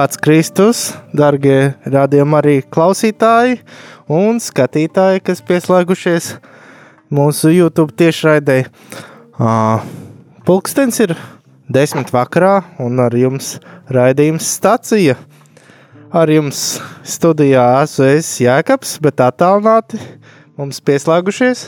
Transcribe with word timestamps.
Slavēts 0.00 0.16
Kristus, 0.24 0.78
darbie 1.12 1.74
radījuma 1.84 2.38
arī 2.38 2.62
klausītāji 2.72 3.58
un 4.08 4.38
skatītāji, 4.40 5.20
kas 5.20 5.42
pieslēgušies 5.44 6.28
mūsu 7.12 7.50
YouTube 7.52 7.92
tiešraidē. 8.00 8.62
Pulkstens 10.48 11.02
ir 11.04 11.12
desmit 11.68 12.08
vakarā 12.16 12.62
un 12.80 12.96
ar 13.04 13.12
jums 13.12 13.58
raidījums 13.92 14.48
stacija. 14.48 15.18
Ar 16.08 16.32
jums 16.32 16.80
studijā 17.04 17.68
esmu 17.82 18.08
es 18.16 18.32
Jēkabs, 18.40 18.96
bet 19.04 19.20
attālināti 19.20 20.00
mums 20.56 20.80
pieslēgušies 20.80 21.66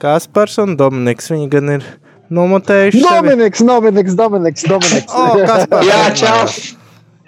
Kaspars 0.00 0.56
un 0.64 0.78
Dominiks. 0.80 1.28
Viņi 1.36 1.52
gan 1.52 1.76
ir 1.76 1.92
nomotējuši. 2.32 3.02
Dominiks. 3.04 3.62
Dominiks, 3.68 4.16
Dominiks, 4.18 4.66
Dominiks. 4.68 5.14
O, 5.14 5.24
Kaspar, 5.46 5.86
Jā, 5.86 6.02
čau! 6.16 6.44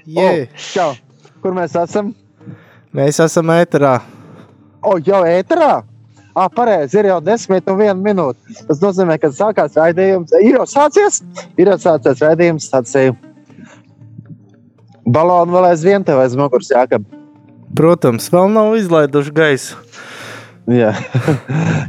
Jē, 0.05 0.29
O, 0.45 0.63
čau! 0.73 0.91
Kur 1.45 1.57
mēs 1.57 1.75
esam? 1.81 2.13
mēs 2.95 3.19
esam 3.25 3.51
ēterā. 3.55 3.99
O, 4.85 4.97
jau 5.05 5.23
ēterā! 5.29 5.73
Ah, 6.35 6.49
pareizi, 6.51 6.97
ir 6.99 7.07
jau 7.13 7.21
desmit 7.23 7.69
un 7.71 7.77
viena 7.79 7.95
minūte. 7.95 8.57
Tas 8.67 8.81
nozīmē, 8.83 9.21
ka 9.23 9.29
sākās 9.31 9.77
raidījums. 9.79 10.33
Ir 10.43 10.57
jau 10.57 10.65
sācies, 10.67 11.21
ir 11.55 11.71
jau 11.71 11.77
sācies 11.79 12.19
raidījums. 12.25 12.67
Stācija. 12.67 13.13
Balonu 15.07 15.55
vēl 15.55 15.69
aizvien 15.69 16.03
tev 16.07 16.19
aiz 16.25 16.35
muguras 16.39 16.73
jākab. 16.73 17.05
Protams, 17.79 18.27
vēl 18.35 18.51
nav 18.51 18.75
izlaiduši 18.81 19.35
gaisu. 19.37 19.79
Jā. 20.71 20.91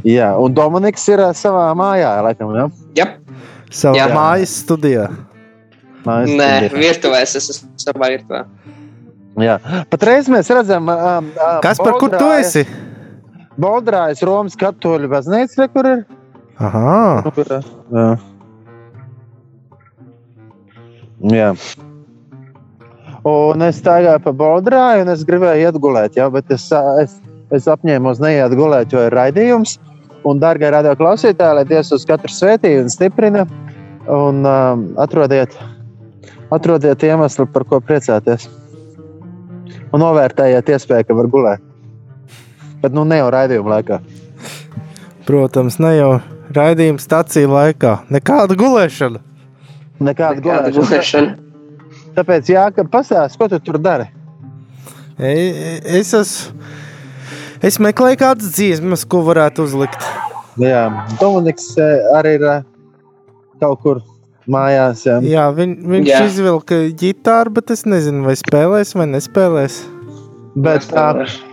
Jā, 0.06 0.30
un 0.38 0.54
Dominiks 0.54 1.06
ir 1.10 1.22
savā 1.38 1.66
mājā, 1.78 2.10
laikam, 2.26 2.52
jā? 2.54 2.66
Jā, 2.68 2.85
Savā 3.76 3.98
Jā. 3.98 4.06
mājas 4.14 4.54
studijā. 4.62 5.06
Mājas 6.06 6.32
nē, 6.38 6.50
studijā. 6.68 6.82
virtuvēs 6.84 7.34
es 7.40 7.48
esmu 7.54 7.70
savā 7.82 8.10
virtuvē. 8.14 8.44
Jā. 9.42 9.56
Patreiz 9.92 10.30
mēs 10.32 10.48
redzam, 10.48 10.88
um, 10.88 11.26
Kas 11.64 11.80
par 11.82 11.98
kur 12.00 12.14
tu 12.14 12.28
esi? 12.38 12.62
Boldrājas 13.60 14.22
Romas 14.24 14.56
katoļu 14.60 15.10
baznīca, 15.12 15.68
kur 15.72 15.88
ir? 15.90 16.04
Aha, 16.56 17.22
Nu, 17.24 17.32
kur, 17.36 17.52
Jā. 17.92 18.06
Jā. 21.32 21.50
Un 23.26 23.64
es 23.66 23.80
staigāju 23.82 24.22
pa 24.22 24.32
Boldrāju, 24.36 25.02
un 25.04 25.10
es 25.12 25.24
gribēju 25.26 25.66
iet 25.66 25.78
gulēt, 25.82 26.16
jā, 26.16 26.28
bet 26.30 26.52
es, 26.54 26.68
es, 27.02 27.16
es 27.56 27.66
apņēmos 27.72 28.20
neiet 28.22 28.54
gulēt, 28.56 28.92
jo 28.94 29.02
ir 29.08 29.16
raidījums. 29.16 29.76
Un, 30.26 30.40
darbie 30.42 30.68
radio 30.70 30.92
klausītāji, 30.98 31.56
lai 31.58 31.64
Dievs 31.68 31.92
uz 31.94 32.04
katru 32.06 32.30
svētī 32.32 32.72
un 32.80 32.88
stiprina, 32.90 33.44
un 34.08 34.42
um, 34.46 34.84
atrodiet, 35.02 35.54
atrodiet 36.52 37.02
iemeslu, 37.06 37.46
par 37.52 37.64
ko 37.68 37.80
priecāties. 37.80 38.48
Un 39.94 40.02
novērtējiet 40.02 40.68
iespēju, 40.74 41.06
ka 41.08 41.16
var 41.16 41.28
gulēt. 41.32 41.62
Bet 42.82 42.94
nu 42.94 43.04
ne 43.08 43.18
jau 43.20 43.28
raidījuma 43.32 43.76
laikā. 43.78 44.00
protams, 45.26 45.78
ne 45.82 45.94
jau 45.96 46.10
raidījuma 46.54 47.02
stācija 47.02 47.48
laikā. 47.50 47.94
Nekāda 48.14 48.54
gulēšana. 48.58 49.18
Nekāda 50.00 50.42
Kāda 50.44 50.70
gulēšana. 50.70 50.76
gulēšana? 50.76 51.36
Tāpēc, 52.16 52.50
jā, 52.52 52.66
ka 52.72 52.84
pastāsti, 52.92 53.38
ko 53.40 53.48
tu 53.48 53.58
tur 53.60 53.78
dari. 53.82 54.06
E, 55.18 55.80
Es 55.98 56.12
esmu. 56.14 56.54
Es 57.64 57.78
meklēju 57.80 58.18
kādas 58.20 58.52
dziesmas, 58.52 59.04
ko 59.08 59.22
varētu 59.24 59.64
uzlikt. 59.64 60.02
Jā, 60.60 60.84
Dominiks 61.20 61.70
eh, 61.80 62.04
arī 62.14 62.34
ir 62.36 62.44
kaut 63.62 63.82
kur 63.82 64.02
mājās. 64.50 65.04
Jā. 65.06 65.18
Jā, 65.26 65.46
viņ, 65.54 65.74
viņš 65.96 66.10
Jā. 66.12 66.22
izvilka 66.28 66.80
ģitāru, 67.02 67.56
bet 67.58 67.74
es 67.74 67.84
nezinu, 67.88 68.24
vai 68.26 68.36
spēlēs 68.38 68.94
vai 68.98 69.08
nespēlēs. 69.16 69.80
Bet, 70.56 70.86
tā, 70.88 71.10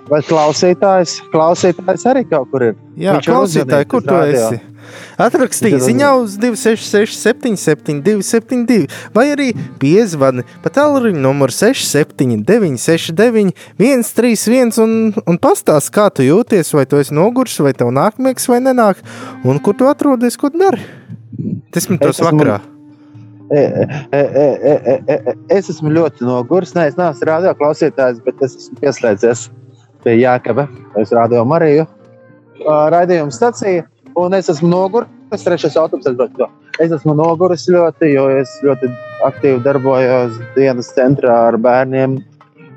bet 0.07 0.29
klausītājs, 0.29 1.17
klausītājs 1.33 2.05
arī 2.07 2.21
kaut 2.29 2.47
kur 2.53 2.69
ir. 2.69 2.77
Jā, 2.95 3.17
Viņš 3.17 3.27
ir 3.27 3.33
klausītāji, 3.33 3.89
kur 3.91 3.99
uz 3.99 4.07
tu 4.07 4.15
radio. 4.15 4.45
esi? 4.45 4.61
Atrakstīja 5.19 5.79
ziņā 5.81 6.09
uz 6.21 6.37
266, 6.39 7.17
77, 7.19 7.99
272, 8.05 8.87
vai 9.15 9.25
arī 9.33 9.49
piezvani 9.81 10.45
pa 10.63 10.71
tālruņa 10.73 11.19
numuru 11.23 11.55
679, 11.55 12.79
69, 12.79 13.53
131 13.79 14.81
un, 14.83 14.95
un 15.27 15.39
pastāsti, 15.41 15.93
kā 15.95 16.07
tu 16.13 16.25
jūties, 16.27 16.73
vai 16.77 16.85
tu 16.87 17.01
esi 17.01 17.15
noguris, 17.15 17.59
vai 17.63 17.73
tev 17.77 17.91
nāk 17.95 18.19
miegs 18.23 18.47
vai 18.51 18.61
nenāk, 18.63 19.03
un 19.43 19.59
kur 19.63 19.75
tu 19.77 19.89
atrodies, 19.89 20.39
ko 20.39 20.51
dari. 20.53 20.83
Desmitos 21.73 22.19
Es 22.19 22.25
vakarā. 22.25 22.59
E, 23.53 23.63
e, 24.11 24.21
e, 25.13 25.35
Es 25.53 25.69
esmu 25.69 25.91
ļoti 25.93 26.25
noguris. 26.25 26.73
Nē, 26.77 26.87
es 26.89 26.97
neesmu 26.97 27.27
radio 27.29 27.53
klausītājs, 27.59 28.23
bet 28.25 28.39
es 28.45 28.55
esmu 28.61 28.79
pieslēdzies 28.81 29.49
pie 30.05 30.15
Jākaba. 30.21 30.67
Es 30.99 31.13
rādīju 31.13 31.45
Mariju 31.47 31.85
raidījumu 32.67 33.33
staciju, 33.33 33.83
un 34.19 34.33
es 34.33 34.49
esmu 34.49 34.69
noguris. 34.69 35.09
Trešais 35.33 35.75
autobus 35.81 36.13
braucu. 36.13 36.45
Es 36.81 36.91
esmu 36.93 37.15
noguris 37.17 37.65
ļoti, 37.69 38.11
jo 38.13 38.27
es 38.29 38.49
ļoti 38.61 38.89
aktīvi 39.25 39.63
darbojos 39.65 40.37
dienas 40.53 40.91
centrā 40.93 41.33
ar 41.49 41.57
bērniem. 41.57 42.19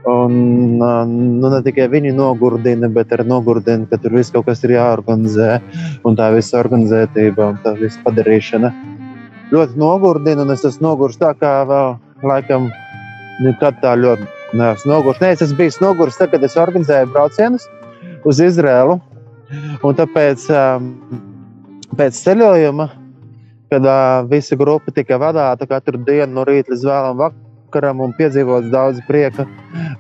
Un, 0.07 0.79
ā, 0.87 0.91
nu, 1.11 1.49
ne 1.51 1.59
tikai 1.67 1.89
viņi 1.91 2.13
nogurdina, 2.15 2.87
bet 2.95 3.11
arī 3.15 3.25
nogurdina, 3.27 3.89
ka 3.91 3.99
tur 3.99 4.15
viss 4.15 4.31
kaut 4.31 4.47
kas 4.47 4.63
ir 4.63 4.77
jāorganizē. 4.77 5.57
Un 6.07 6.19
tā 6.19 6.29
visa 6.35 6.61
organizētība 6.61 7.49
un 7.51 7.59
tā 7.65 7.75
visa 7.81 7.99
padarīšana 8.05 8.71
ļoti 9.51 9.79
nogurdina. 9.81 10.45
Un 10.45 10.55
es 10.55 10.63
esmu 10.67 10.87
noguris 10.89 11.19
tā, 11.19 11.33
kā 11.41 11.59
vēl 11.67 11.97
laikam 12.27 12.69
nekad 13.43 13.81
tā 13.83 13.97
ļoti 13.99 14.29
neesmu 14.57 14.93
noguris. 14.93 15.23
Nē, 15.23 15.33
es 15.35 15.43
esmu 15.47 15.59
bijis 15.61 15.81
noguris 15.83 16.19
tad, 16.21 16.31
kad 16.31 16.45
es 16.47 16.55
organizēju 16.61 17.11
braucienus 17.11 17.67
uz 18.27 18.43
Izrēlu. 18.43 19.01
Un 19.87 19.99
tāpēc 19.99 20.47
um, 20.55 20.93
pēc 21.99 22.19
ceļojuma, 22.23 22.89
kad 23.75 23.91
uh, 23.91 24.23
visa 24.31 24.59
grupa 24.59 24.95
tika 24.95 25.19
vadīta 25.23 25.67
katru 25.71 25.99
dienu 26.07 26.33
no 26.39 26.47
rīta 26.47 26.75
līdz 26.75 26.87
vēlam 26.87 27.19
vakaram 27.19 27.46
un 27.85 28.15
piedzīvots 28.17 28.71
daudz 28.73 29.01
prieka 29.09 29.47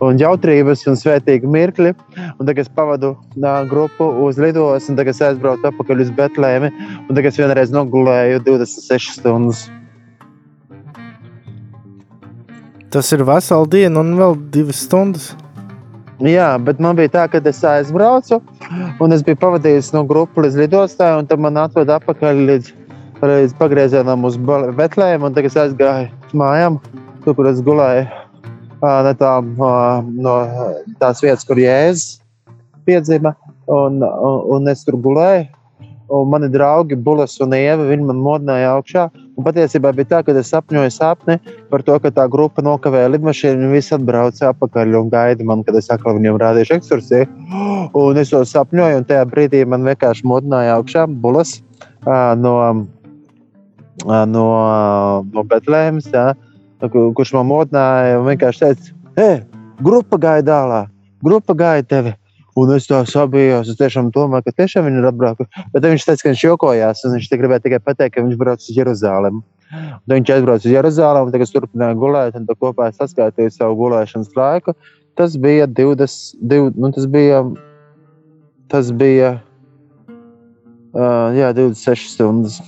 un 0.04 0.18
jautrības 0.20 0.86
un 0.90 0.98
svētīgu 0.98 1.48
mirkli. 1.50 1.92
Un 2.38 2.44
tagad 2.48 2.64
es 2.64 2.72
pavadu 2.72 3.14
uh, 3.14 3.62
grupu 3.70 4.08
uz 4.26 4.38
lidostas, 4.40 4.90
un 4.90 5.00
tagad 5.00 5.14
es 5.14 5.22
aizbraucu 5.22 5.68
atpakaļ 5.70 6.04
uz 6.06 6.12
Betlēmi. 6.16 6.72
Un 7.06 7.12
tagad 7.14 7.32
es 7.32 7.40
vienreiz 7.40 7.74
nogulēju 7.74 8.44
26 8.46 9.18
stundas. 9.20 9.66
Tas 12.90 13.10
ir 13.12 13.26
vesela 13.26 13.66
diena 13.68 14.00
un 14.00 14.14
vēl 14.16 14.38
divas 14.54 14.86
stundas. 14.86 15.34
Jā, 16.24 16.54
bet 16.64 16.78
man 16.80 16.96
bija 16.96 17.10
tā, 17.12 17.22
ka 17.28 17.42
es 17.44 17.58
aizbraucu, 17.60 18.38
un 19.04 19.12
es 19.12 19.20
biju 19.24 19.36
pavadījis 19.42 19.90
no 19.92 20.00
grupas 20.08 20.46
līdz 20.46 20.62
lidostai, 20.62 21.10
un 21.18 21.28
tad 21.28 21.42
man 21.44 21.58
atveda 21.60 21.98
atpakaļ 22.00 22.40
līdz, 22.48 22.70
līdz 23.20 23.56
pagriezienam 23.58 24.24
uz 24.24 24.38
Betlēmu, 24.40 25.28
un 25.28 25.36
tagad 25.36 25.52
es 25.52 25.58
aizgāju 25.60 26.38
mājām, 26.40 26.78
tur, 27.26 27.36
kur 27.38 27.50
es 27.50 27.60
gulēju. 27.66 28.06
ā, 28.76 28.94
netālu 29.08 29.68
no, 30.22 30.36
tās 31.00 31.22
vietas, 31.24 31.44
kur 31.48 31.58
jēzus 31.58 32.20
piedzima, 32.86 33.34
un, 33.66 33.98
un, 34.02 34.40
un 34.56 34.72
es 34.72 34.84
tur 34.86 34.98
gulēju. 35.02 35.48
Un 36.14 36.28
mani 36.30 36.46
draugi, 36.46 36.94
Bulis 36.94 37.32
un 37.42 37.50
Ieva, 37.56 37.82
viņi 37.88 38.04
man 38.06 38.20
modināja 38.22 38.76
augšā. 38.76 39.08
Un 39.34 39.42
patiesībā 39.42 39.90
bija 39.96 40.12
tā, 40.12 40.20
ka 40.22 40.36
es 40.38 40.52
sapņoju 40.52 40.92
sapni 40.94 41.34
par 41.66 41.82
to, 41.82 41.96
ka 41.98 42.12
tā 42.14 42.28
grupa 42.30 42.62
nokavēja 42.62 43.10
lidmašīnu, 43.10 43.66
un 43.66 43.74
visi 43.74 43.90
atbrauca 43.96 44.52
atpakaļ 44.52 44.94
un 45.00 45.10
gaida 45.10 45.44
man, 45.48 45.64
kad 45.66 45.74
es 45.80 45.90
atkal 45.90 46.14
viņiem 46.20 46.38
rādīšu 46.38 46.76
ekskursiju. 46.78 47.26
Un 47.98 48.22
es 48.22 48.30
to 48.30 48.44
sapņoju, 48.46 49.00
un 49.02 49.08
tajā 49.08 49.26
brīdī 49.32 49.64
man 49.66 49.82
vienkārši 49.88 50.30
modināja 50.30 50.78
augšā 50.78 51.08
Bulis 51.10 51.56
no, 52.38 52.54
no, 54.06 54.46
no 55.26 55.46
Betlēmas, 55.50 56.06
jā, 56.14 56.28
ku- 56.80 57.12
kurš 57.16 57.32
man 57.36 57.48
modināja 57.50 58.20
un 58.20 58.26
vienkārši 58.28 58.62
teica, 58.62 58.94
hei, 59.16 59.42
grupa 59.82 60.18
gaida 60.20 60.52
dālā, 60.52 60.80
grupa 61.24 61.54
gaida 61.54 61.88
tevi. 61.88 62.14
Un 62.56 62.70
es 62.72 62.86
tā 62.88 63.02
sabijos, 63.04 63.68
es 63.68 63.76
tiešām 63.76 64.08
domāju, 64.14 64.46
ka 64.46 64.52
tiešām 64.62 64.86
viņi 64.88 65.02
ir 65.02 65.08
atbraukuši. 65.10 65.64
Bet 65.74 65.84
viņš 65.84 66.06
teica, 66.06 66.22
ka 66.22 66.30
viņš 66.30 66.44
jokojās, 66.46 67.02
un 67.04 67.12
viņš 67.12 67.26
gribēja 67.28 67.64
tikai 67.66 67.80
pateikt, 67.84 68.14
ka 68.14 68.22
viņš 68.24 68.38
brauc 68.40 68.64
uz 68.64 68.72
Jeruzalemi. 68.72 69.42
Tad 69.68 70.14
viņš 70.14 70.30
aizbrauca 70.32 70.64
uz 70.64 70.72
Jeruzalemi, 70.72 71.32
tagad 71.34 71.44
es 71.44 71.52
turpināju 71.52 71.98
gulēt, 72.00 72.38
un 72.38 72.46
kopā 72.46 72.88
es 72.88 72.96
saskaitīju 72.96 73.52
savu 73.52 73.76
gulēšanas 73.82 74.32
laiku. 74.38 74.72
Tas 75.20 75.36
bija 75.36 75.66
20, 75.68 76.40
div, 76.40 76.70
nu, 76.76 76.92
tas 76.96 77.04
bija, 77.12 77.42
tas 78.72 78.88
bija 78.92 79.34
uh, 80.96 81.36
jā, 81.36 81.52
26 81.56 82.08
stundas. 82.14 82.60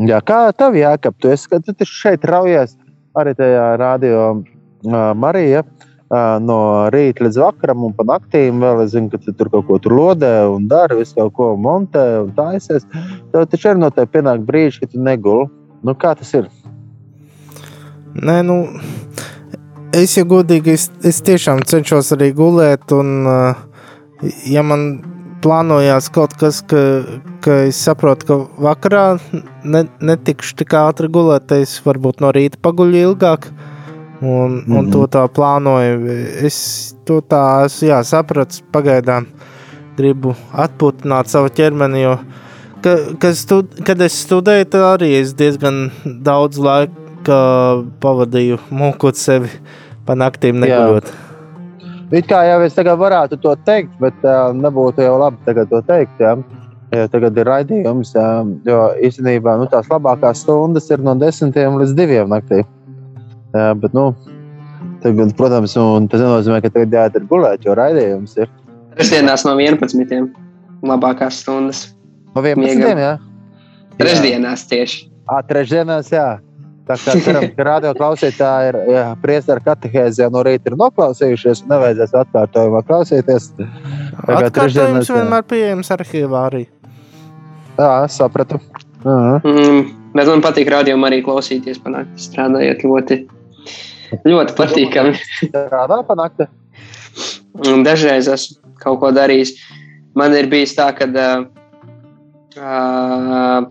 Jā, 0.00 0.20
kā 0.24 0.48
tev 0.56 0.78
jākap? 0.78 1.16
Tu 1.20 1.28
esi, 1.28 1.60
tu 1.60 1.84
šeit 1.84 2.24
raujies 2.24 2.76
arī 3.18 3.34
tajā 3.36 3.66
radio 3.80 4.20
uh, 4.32 5.12
Marija. 5.18 5.64
uh, 6.10 6.38
no 6.42 6.88
rīta 6.90 7.24
līdz 7.26 7.38
vakaram 7.38 7.84
un 7.86 7.92
pa 7.94 8.06
naktīm 8.08 8.62
vēl 8.62 8.84
es 8.84 8.94
zinu, 8.94 9.10
ka 9.12 9.20
tu 9.22 9.34
tur 9.36 9.50
kaut 9.52 9.66
ko 9.68 9.78
tur 9.82 9.94
lodē 9.94 10.32
un 10.50 10.66
dari, 10.70 10.98
visu 10.98 11.14
kaut 11.18 11.34
ko 11.36 11.50
montē 11.56 12.06
un 12.24 12.32
taisies. 12.34 12.86
Tev 13.32 13.46
taču 13.50 13.70
ir 13.70 13.82
noteikti 13.82 14.16
pienāk 14.16 14.42
brīži, 14.46 14.80
kad 14.82 14.94
tu 14.94 15.02
neguli. 15.04 15.50
Nu, 15.86 15.94
kā 15.94 16.14
tas 16.18 16.32
ir? 16.36 16.48
Nē, 18.14 18.40
nu, 18.44 18.56
es 19.96 20.16
jau 20.16 20.26
godīgi, 20.28 20.74
es, 20.74 20.88
es 21.06 21.22
tiešām 21.24 21.62
cenšos 21.62 22.12
arī 22.16 22.32
gulēt, 22.36 22.90
un, 22.92 23.14
uh, 23.28 24.26
ja 24.50 24.64
man 24.66 24.90
plānojās 25.44 26.10
kaut 26.12 26.34
kas, 26.40 26.60
ka, 26.66 26.80
ka 27.44 27.62
es 27.68 27.80
saprotu, 27.80 28.26
ka 28.28 28.64
vakarā 28.68 29.04
ne, 29.64 29.84
netikšu 30.00 30.56
tik 30.60 30.76
ātri 30.78 31.10
gulēt, 31.12 31.52
es 31.56 31.78
varbūt 31.84 32.22
no 32.24 32.32
rīta 32.36 32.60
paguļu 32.62 33.04
ilgāk. 33.10 33.50
Un, 34.20 34.28
mm 34.28 34.64
-hmm. 34.66 34.78
un 34.78 34.90
to 34.92 35.06
tā 35.08 35.22
plānoju. 35.32 36.16
Es 36.44 36.94
to 37.08 37.22
tā 37.24 37.64
esmu 37.64 37.88
jā, 37.88 38.02
sapratis 38.04 38.62
pagaidām. 38.72 39.26
Gribu 39.96 40.34
atpūtināt 40.52 41.28
savu 41.28 41.48
ķermeni, 41.48 42.02
jo, 42.02 42.18
ka, 42.82 42.96
kad, 43.18 43.34
stud, 43.36 43.80
kad 43.84 44.00
es 44.00 44.26
studēju, 44.26 44.64
tad 44.64 45.00
arī 45.00 45.10
es 45.20 45.32
diezgan 45.34 45.90
daudz 46.04 46.58
laika 46.58 47.40
pavadīju 48.00 48.58
mūkot 48.70 49.16
sevi 49.16 49.48
pa 50.06 50.14
naktīm 50.14 50.60
neguļot. 50.60 51.04
Jā. 51.04 51.29
It 52.10 52.26
kā 52.26 52.40
jau 52.42 52.58
es 52.66 52.74
tagad 52.74 52.98
varētu 52.98 53.38
to 53.38 53.52
teikt, 53.66 53.92
bet 54.02 54.16
uh, 54.26 54.50
nebūtu 54.56 55.04
jau 55.04 55.14
labi 55.20 55.54
to 55.70 55.80
teikt. 55.86 56.18
Ja? 56.18 56.34
Ja 56.90 57.06
tagad 57.06 57.36
ir 57.38 57.46
raidījums, 57.46 58.10
ja? 58.16 58.42
jo 58.66 58.78
īstenībā 59.06 59.54
nu, 59.60 59.68
tās 59.70 59.86
labākās 59.92 60.42
stundas 60.42 60.90
ir 60.90 60.98
no 61.06 61.14
10 61.14 61.54
līdz 61.54 61.94
2 61.94 62.24
naktī. 62.32 62.64
Ja, 63.54 63.70
bet, 63.78 63.94
nu, 63.94 64.08
tagad, 65.04 65.36
protams, 65.38 65.76
tas 66.10 66.18
nenozīmē, 66.18 66.58
ka 66.64 66.72
tagad 66.74 66.98
jāiet 66.98 67.30
gulēt, 67.30 67.62
jo 67.66 67.78
raidījums 67.78 68.34
ir. 68.42 68.50
Trešdienās 68.96 69.46
no 69.46 69.54
11. 69.54 70.34
labākās 70.82 71.38
stundas. 71.44 71.86
No 72.34 72.42
11. 72.42 72.82
Miegam. 72.82 72.98
jā? 72.98 73.14
Trešdienās 74.02 74.66
tieši. 74.70 75.06
À, 75.30 75.44
trešdienās, 75.46 76.10
jā. 76.10 76.40
Tā 76.90 76.96
kā 76.98 77.14
ceram, 77.22 77.44
ka 77.54 77.64
radio 77.68 77.92
klausītāji 77.94 78.70
ir 78.72 79.60
katehēzi, 79.62 80.24
jau 80.24 80.30
no 80.34 80.42
rīta 80.46 80.72
ir 80.72 80.76
noklausījušies. 80.80 81.62
Nevajadzēs 81.70 82.16
atkārtojumā 82.24 82.82
klausīties. 82.88 83.50
Atkārtojums 84.26 85.12
vienmēr 85.14 85.46
pieejams 85.46 85.92
arhīvā 85.94 86.42
arī. 86.48 86.64
Jā, 87.78 87.92
sapratu. 88.10 88.58
Uh 89.04 89.12
-huh. 89.12 89.46
mm, 89.46 89.84
bet 90.14 90.32
man 90.32 90.42
patīk 90.42 90.70
radio 90.70 90.96
arī 91.06 91.22
klausīties 91.24 91.78
panākt, 91.78 92.18
strādājot 92.18 92.82
ļoti, 92.84 93.20
ļoti 94.26 94.56
patīkami. 94.58 95.14
Strādā 95.46 96.02
panākt? 96.10 96.48
Dažreiz 97.86 98.28
esmu 98.28 98.74
kaut 98.82 99.00
ko 99.00 99.12
darījis. 99.14 99.54
Man 100.14 100.34
ir 100.34 100.50
bijis 100.50 100.74
tā, 100.74 100.90
ka, 100.96 101.06
uh, 101.06 101.46
uh, 102.58 103.70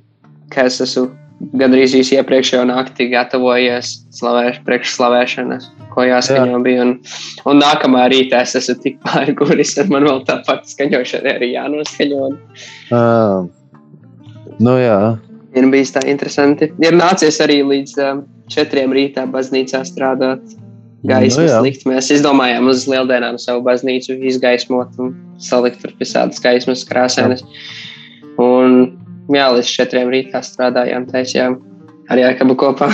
ka 0.50 0.62
es 0.63 0.81
esmu 0.81 1.19
gandrīz 1.60 1.96
visu 1.96 2.18
iepriekšējo 2.18 2.66
naktī 2.70 3.10
gatavojies 3.14 3.94
slavēš, 4.16 4.60
priekšslavēšanas, 4.68 5.70
ko 5.94 6.06
jāskaņo 6.08 6.58
jā. 6.58 6.62
bija. 6.66 6.86
Un, 6.86 6.94
un 7.50 7.62
nākamā 7.64 8.08
rītā 8.12 8.44
es 8.46 8.58
esmu 8.60 8.78
tik 8.84 9.00
pārguris, 9.08 9.76
un 9.82 9.94
man 9.94 10.08
vēl 10.08 10.22
tāpat 10.28 10.68
skaņošana 10.72 11.38
arī 11.38 11.54
jānoskaņo. 11.56 12.30
Uh, 12.92 13.48
nu 14.60 14.78
jā. 14.82 15.00
Ir 15.58 15.70
bijis 15.74 15.96
tā 15.96 16.04
interesanti. 16.06 16.70
Ir 16.84 16.98
nācies 16.98 17.40
arī 17.42 17.62
līdz 17.66 17.96
um, 18.06 18.24
četriem 18.52 18.94
rītā 18.96 19.26
baznīcā 19.32 19.82
strādāt. 19.88 20.44
Gaismas 21.08 21.54
nu, 21.54 21.62
likt. 21.64 21.86
Mēs 21.88 22.10
izdomājām 22.12 22.68
uz 22.68 22.84
lieldienām 22.92 23.38
savu 23.40 23.64
baznīcu 23.64 24.18
izgaismot 24.28 24.98
un 25.00 25.14
salikt 25.40 25.80
tur 25.80 25.94
visādas 26.02 26.42
gaismas 26.44 26.84
krāsainas. 26.86 27.46
Un 28.40 28.99
jā, 29.36 29.50
līdz 29.56 29.74
četriem 29.78 30.12
rītā 30.14 30.42
strādājām, 30.46 31.08
taisījām 31.10 31.60
arī 32.10 32.26
ar 32.28 32.40
kopā. 32.58 32.90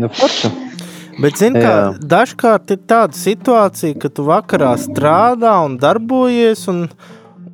nu, 0.00 0.08
forša. 0.08 0.52
Bet, 1.20 1.38
zini, 1.38 1.62
kā 1.62 1.94
dažkārt 2.00 2.72
ir 2.74 2.80
tāda 2.90 3.14
situācija, 3.14 3.94
ka 4.02 4.10
tu 4.10 4.24
vakarā 4.26 4.72
strādā 4.80 5.54
un 5.62 5.76
darbojies, 5.78 6.64
un, 6.72 6.88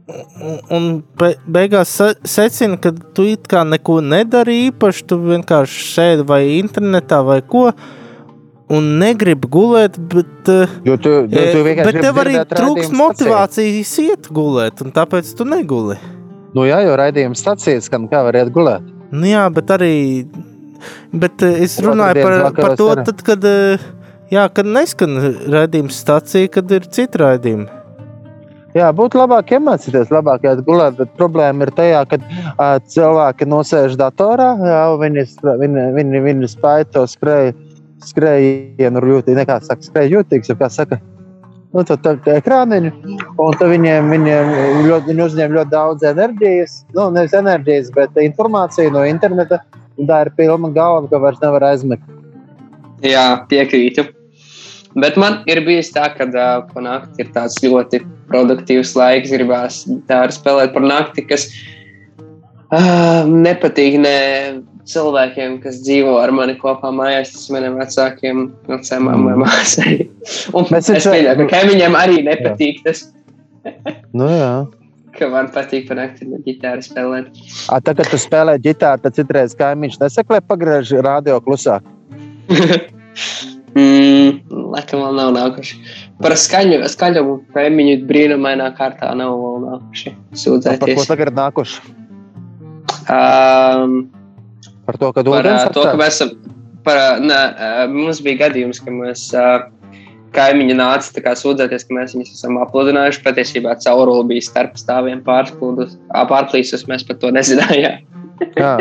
un, 0.09 0.55
un 0.73 0.87
be, 1.21 1.35
beigās 1.45 1.93
secini, 2.25 2.79
ka 2.81 2.95
tu 3.17 3.27
it 3.29 3.49
kā 3.51 3.67
neko 3.69 3.99
nedari 4.05 4.63
īpaši, 4.71 5.05
tu 5.11 5.21
vienkārši 5.27 5.89
sēdi 5.91 6.29
vai 6.31 6.41
internetā 6.57 7.21
vai 7.27 7.41
ko, 7.45 7.69
un 8.71 8.89
negribi 9.03 9.51
gulēt, 9.51 9.99
bet, 10.09 10.33
eh, 10.49 10.79
jo 10.87 10.97
tu, 10.97 11.13
jo 11.27 11.45
tu 11.53 11.67
eh, 11.67 11.85
bet 11.85 12.01
tev 12.01 12.23
arī 12.23 12.39
trūkst 12.55 12.97
motivācijas 12.97 13.93
iet 14.07 14.33
gulēt, 14.33 14.81
un 14.87 14.97
tāpēc 14.97 15.35
tu 15.37 15.45
neguli. 15.49 15.99
Nu, 16.57 16.65
jā, 16.67 16.81
jo 16.83 16.97
raidījums 16.99 17.43
stācijas, 17.45 17.89
ka 17.91 18.01
kā 18.11 18.25
var 18.27 18.39
iet 18.41 18.51
gulēt. 18.55 18.87
Nu, 19.11 19.27
jā, 19.29 19.45
bet 19.55 19.71
arī. 19.75 19.95
Bet 21.13 21.43
eh, 21.45 21.61
es 21.67 21.77
runāju 21.85 22.25
par, 22.25 22.37
par 22.57 22.77
to, 22.79 22.89
tad, 23.05 23.21
kad, 23.27 23.45
eh, 23.45 23.83
jā, 24.33 24.47
kad 24.55 24.67
neskan 24.67 25.19
raidījuma 25.53 25.93
stācija, 25.95 26.51
kad 26.57 26.73
ir 26.73 26.89
citi 26.91 27.21
raidījumi. 27.21 27.69
Jā, 28.71 28.87
būtu 28.95 29.19
labāk 29.19 29.51
iemācīties, 29.57 30.13
labāk 30.15 30.45
gulēt, 30.63 30.95
bet 31.01 31.15
problēma 31.19 31.67
ir 31.67 31.73
tajā, 31.75 32.05
ka 32.07 32.19
uh, 32.23 32.77
cilvēki 32.95 33.49
nosēž 33.51 33.97
datorā, 33.99 34.53
jā, 34.63 34.83
viņi, 35.01 35.25
viņi, 35.59 35.87
viņi, 35.97 36.21
viņi 36.27 36.51
spēj 36.53 36.87
to 36.95 37.03
skrējienu 37.11 39.03
jūtīgi, 39.11 39.39
nekā 39.41 39.59
saka, 39.67 39.89
skrēju 39.89 40.21
jūtīgs, 40.21 40.55
kā 40.61 40.71
saka, 40.71 41.01
nu, 41.75 41.85
tad, 41.87 42.03
tad 42.05 42.29
ekrāniņu, 42.33 42.93
un 43.41 43.59
tad 43.59 43.73
viņiem, 43.73 44.13
viņiem 44.15 44.55
ļoti, 44.89 45.11
viņi 45.11 45.25
uzņem 45.27 45.57
ļoti 45.59 45.73
daudz 45.75 46.07
enerģijas, 46.11 46.79
nu, 46.97 47.09
nevis 47.15 47.37
enerģijas, 47.37 47.93
bet 47.97 48.17
informāciju 48.23 48.95
no 48.97 49.05
interneta. 49.09 49.63
Tā 50.01 50.23
ir 50.25 50.31
pilna 50.33 50.71
galva, 50.73 51.05
ka 51.11 51.19
vairs 51.21 51.43
nevar 51.43 51.67
aizmigt. 51.75 52.07
Jā, 53.05 53.43
piekrītu. 53.51 54.07
Bet 54.97 55.19
man 55.21 55.43
ir 55.51 55.61
bijis 55.67 55.93
tā, 55.93 56.07
ka 56.17 56.25
uh, 56.27 56.63
pa 56.73 56.83
nakti 56.83 57.23
ir 57.23 57.29
tāds 57.35 57.59
ļoti 57.63 58.01
produktīvs 58.31 58.95
laiks, 58.97 59.35
gribās 59.35 59.83
tā 60.09 60.25
arī 60.25 60.35
spēlēt 60.35 60.73
par 60.75 60.87
nakti, 60.87 61.27
kas 61.29 61.47
uh, 62.73 63.29
nepatīk 63.29 64.01
ne 64.01 64.17
cilvēkiem, 64.91 65.61
kas 65.65 65.81
dzīvo 65.85 66.17
ar 66.21 66.33
mani 66.35 66.57
kopā 66.61 66.91
mājās, 66.95 67.33
tas 67.35 67.47
maniem 67.55 67.79
vecākiem, 67.81 68.45
vecām 68.69 69.09
vai 69.27 69.37
māsai. 69.45 69.95
Un 70.57 70.69
Mēs 70.73 70.91
es 70.93 71.07
pieļauju, 71.09 71.39
ka 71.43 71.49
kaimiņiem 71.55 71.97
arī 71.99 72.21
nepatīk 72.27 72.83
jā. 72.83 72.91
tas. 72.91 73.07
nu, 74.19 74.29
jā. 74.31 74.53
Ka 75.17 75.29
man 75.33 75.51
patīk 75.55 75.89
panākt 75.89 76.23
ar 76.23 76.45
ģitāru 76.47 76.87
spēlēt. 76.87 77.41
A, 77.69 77.81
tā, 77.83 77.95
kad 77.99 78.07
tu 78.13 78.21
spēlē 78.21 78.57
ģitāru, 78.63 79.03
tad 79.05 79.19
citreiz 79.19 79.57
kaimiņš 79.59 79.99
nesaka, 80.03 80.37
lai 80.37 80.43
pagriež 80.47 80.95
radio 81.05 81.41
klusāk. 81.45 81.87
mm, 83.75 84.39
laikam 84.77 85.03
vēl 85.05 85.19
nav 85.19 85.33
nākuši. 85.37 85.81
Par 86.23 86.37
skaņu, 86.39 86.83
skaļu 86.93 87.25
kaimiņu 87.57 87.99
brīnumainā 88.09 88.71
kārtā 88.79 89.11
nav 89.19 89.35
vēl 89.41 89.59
nākuši 89.67 90.15
sūdzēties. 90.45 90.87
Par 90.87 91.03
ko 91.03 91.09
tagad 91.11 91.35
nākuši? 91.37 91.99
Um, 93.11 94.01
Par 94.91 94.99
to, 94.99 95.13
ka 95.15 95.23
to, 95.77 95.85
ka 95.87 95.99
mēs 96.01 96.19
esam. 96.19 96.35
Par, 96.85 96.99
ne, 97.23 97.37
uh, 97.37 97.83
mums 97.93 98.23
bija 98.25 98.47
gadījums, 98.47 98.81
ka 98.83 98.93
mēs 98.95 99.27
kaimiņi 100.35 100.77
nāca 100.79 101.35
sūdzēties, 101.39 101.87
ka 101.87 101.97
mēs 101.97 102.15
viņus 102.17 102.35
esam 102.39 102.59
apludinājuši. 102.63 103.23
Patiesībā 103.25 103.77
caurule 103.85 104.27
bija 104.31 104.47
starp 104.47 104.79
stāviem 104.81 105.23
pārplīsus. 105.27 106.87
Mēs 106.91 107.07
par 107.07 107.21
to 107.23 107.33
nezinājām. 107.39 108.03
jā, 108.57 108.75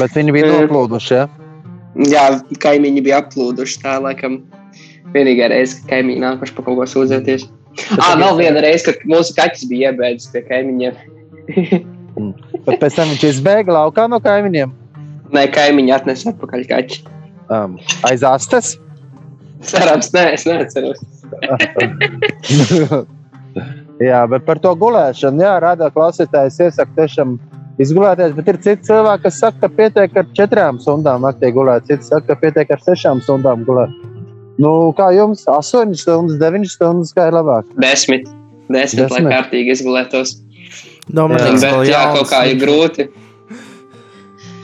bet 0.00 0.16
viņi 0.18 0.36
bija 0.36 0.52
noplūduši. 0.54 1.14
Ja? 1.16 1.26
Jā, 2.08 2.24
kaimiņi 2.62 3.04
bija 3.06 3.22
aplūduši. 3.24 3.82
Tā 3.82 3.98
laikam 4.04 4.42
vienīgā 5.14 5.50
reize, 5.54 5.80
kad 5.80 5.96
kaimiņi 5.96 6.24
nākuši 6.26 6.56
par 6.56 6.68
kaut 6.68 6.82
ko 6.82 6.88
sūdzēties. 6.94 7.48
Ah, 7.96 8.16
vēl 8.18 8.42
viena 8.42 8.62
reize, 8.64 8.88
kad 8.88 9.06
mūsu 9.08 9.34
kaķis 9.36 9.68
bija 9.70 9.92
iebēdzis 9.92 10.34
pie 10.34 10.42
kaimiņiem. 10.48 10.98
Bet 12.66 12.80
pēc 12.82 12.98
tam 12.98 13.12
viņš 13.12 13.24
izbēga 13.28 13.74
laukā 13.76 14.08
no 14.10 14.18
kaimiņiem. 14.22 14.72
Nē, 15.34 15.44
kaimiņi 15.52 15.94
atnesa 15.94 16.32
atpakaļ 16.32 16.64
kaķi. 16.70 17.00
Um, 17.52 17.76
aiz 18.08 18.24
astes? 18.26 18.76
Cerams, 19.68 20.10
nē, 20.14 20.24
es 20.36 20.46
neatceros. 20.46 21.00
jā, 24.10 24.20
bet 24.32 24.46
par 24.46 24.58
to 24.62 24.72
gulēšanu, 24.78 25.44
jā, 25.44 25.54
rādā 25.64 25.86
klausītājs 25.92 26.60
iesaka 26.68 26.92
tiešām 27.00 27.28
izgulēties, 27.82 28.34
bet 28.38 28.52
ir 28.52 28.60
citi 28.64 28.88
cilvēki, 28.88 29.24
kas 29.26 29.40
saka, 29.42 29.58
ka 29.64 29.68
pietiek 29.80 30.18
ar 30.18 30.26
četrām 30.38 30.74
stundām 30.82 31.26
naktī 31.26 31.50
gulēt, 31.54 31.88
citi 31.90 32.06
saka, 32.06 32.32
ka 32.32 32.40
pietiek 32.42 32.68
ar 32.74 32.80
sešām 32.84 33.22
stundām 33.24 33.64
gulēt. 33.68 33.94
Nu, 34.58 34.90
kā 34.98 35.12
jums? 35.14 35.44
Astoņas 35.50 36.02
stundas, 36.02 36.38
deviņas 36.40 36.74
stundas, 36.74 37.14
kā 37.14 37.28
ir 37.30 37.38
labāk? 37.38 37.68
Desmit. 37.78 38.26
Desmit, 38.68 39.04
Desmit. 39.04 39.24
lai 39.24 39.36
kārtīgi 39.36 39.74
izgulētos. 39.76 40.34
Domāju, 41.08 41.46
jā, 41.46 41.52
bet 41.62 41.88
jā, 41.88 42.00
kaut 42.16 42.28
kā 42.28 42.42
ir 42.50 42.58
grūti. 42.60 43.06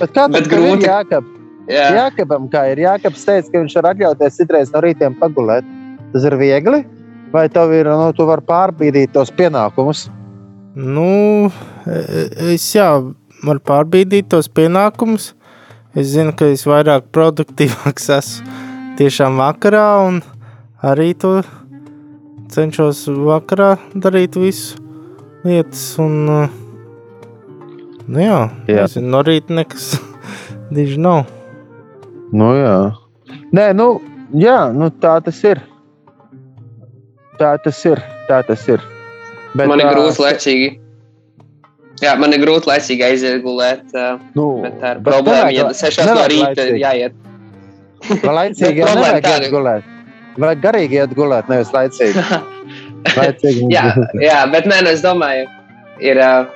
Bet 0.01 0.15
kā 0.15 0.27
tas 0.33 0.49
grūti? 0.51 0.89
Jākap? 0.89 1.31
Jā. 1.71 1.87
Jākapam, 1.97 2.49
kā 2.53 2.67
ir 2.73 2.83
Jākaps 2.83 3.25
teica, 3.25 3.49
ka 3.53 3.63
viņš 3.63 3.77
var 3.79 3.91
atļauties 3.93 4.37
citreiz 4.41 4.73
no 4.75 4.83
rītiem 4.85 5.17
pagulēt. 5.21 5.67
Tas 6.13 6.27
ir 6.29 6.37
viegli, 6.39 6.83
vai 7.33 7.47
tev 7.51 7.73
ir, 7.75 7.89
nu, 7.89 8.11
tu 8.15 8.27
vari 8.29 8.45
pārbīdīt 8.47 9.15
tos 9.15 9.33
pienākumus? 9.35 10.07
Nu, 10.75 11.49
e- 11.87 12.53
es 12.55 12.67
jā, 12.75 12.89
varu 13.47 13.63
pārbīdīt 13.65 14.29
tos 14.35 14.51
pienākumus. 14.53 15.33
Es 15.95 16.11
zinu, 16.13 16.35
ka 16.37 16.51
es 16.51 16.67
vairāk 16.67 17.09
produktīvāks 17.15 18.11
esmu 18.19 18.61
tiešām 18.99 19.39
vakarā, 19.41 19.87
un 20.07 20.21
arī 20.85 21.13
to 21.19 21.39
cenšos 22.53 23.07
vakarā 23.09 23.77
darīt 23.95 24.37
visu 24.39 24.83
lietas. 25.47 25.95
Un, 26.03 26.21
uh, 26.29 26.64
nu 28.09 28.21
jā, 28.23 28.39
Jā. 28.69 28.85
Nezinu, 28.85 29.09
no 29.15 29.23
rīta 29.27 29.55
nekas 29.57 29.95
diži 30.75 30.99
nav. 31.01 31.25
Nu, 32.35 32.51
jā. 32.59 32.75
Nē, 33.55 33.69
nu, 33.79 33.89
jā, 34.35 34.59
nu, 34.75 34.89
tā 35.03 35.17
tas 35.25 35.39
ir. 35.47 35.61
Tā 37.39 37.55
tas 37.63 37.79
ir. 37.87 38.01
Tā 38.29 38.41
tas 38.47 38.63
ir. 38.71 38.83
Bet, 39.55 39.69
Man 39.71 39.81
ir 39.83 39.91
grūti 39.93 40.23
laicīgi. 40.25 40.71
Jā, 42.03 42.17
man 42.19 42.35
ir 42.35 42.43
grūti 42.43 42.67
laicīgi 42.69 43.05
aiziet 43.07 43.43
gulēt. 43.45 43.85
Nu, 44.35 44.49
Bet 44.65 44.81
tā 44.83 44.97
ir 44.97 45.03
problēma. 45.07 45.53
Ja 45.55 45.69
6 45.71 46.03
no 46.11 46.25
rīta 46.27 46.51
laicīgi. 46.51 46.81
jāiet. 46.83 47.21
Vai 48.25 48.35
laicīgi 48.41 48.81
jau 48.83 48.91
nevajag 48.91 49.29
iet 49.31 49.47
gulēt? 49.55 49.91
Vai 50.43 50.51
garīgi 50.59 50.99
iet 50.99 51.15
gulēt, 51.15 51.47
nevis 51.53 51.71
laicīgi? 51.75 52.25
laicīgi. 53.21 53.69
jā, 53.71 53.85
jā, 54.19 54.41
bet 54.51 54.67
nē, 54.67 54.81
nu, 54.83 54.91
es 54.97 55.05
domāju, 55.05 55.47
ir 56.03 56.19
uh, 56.19 56.51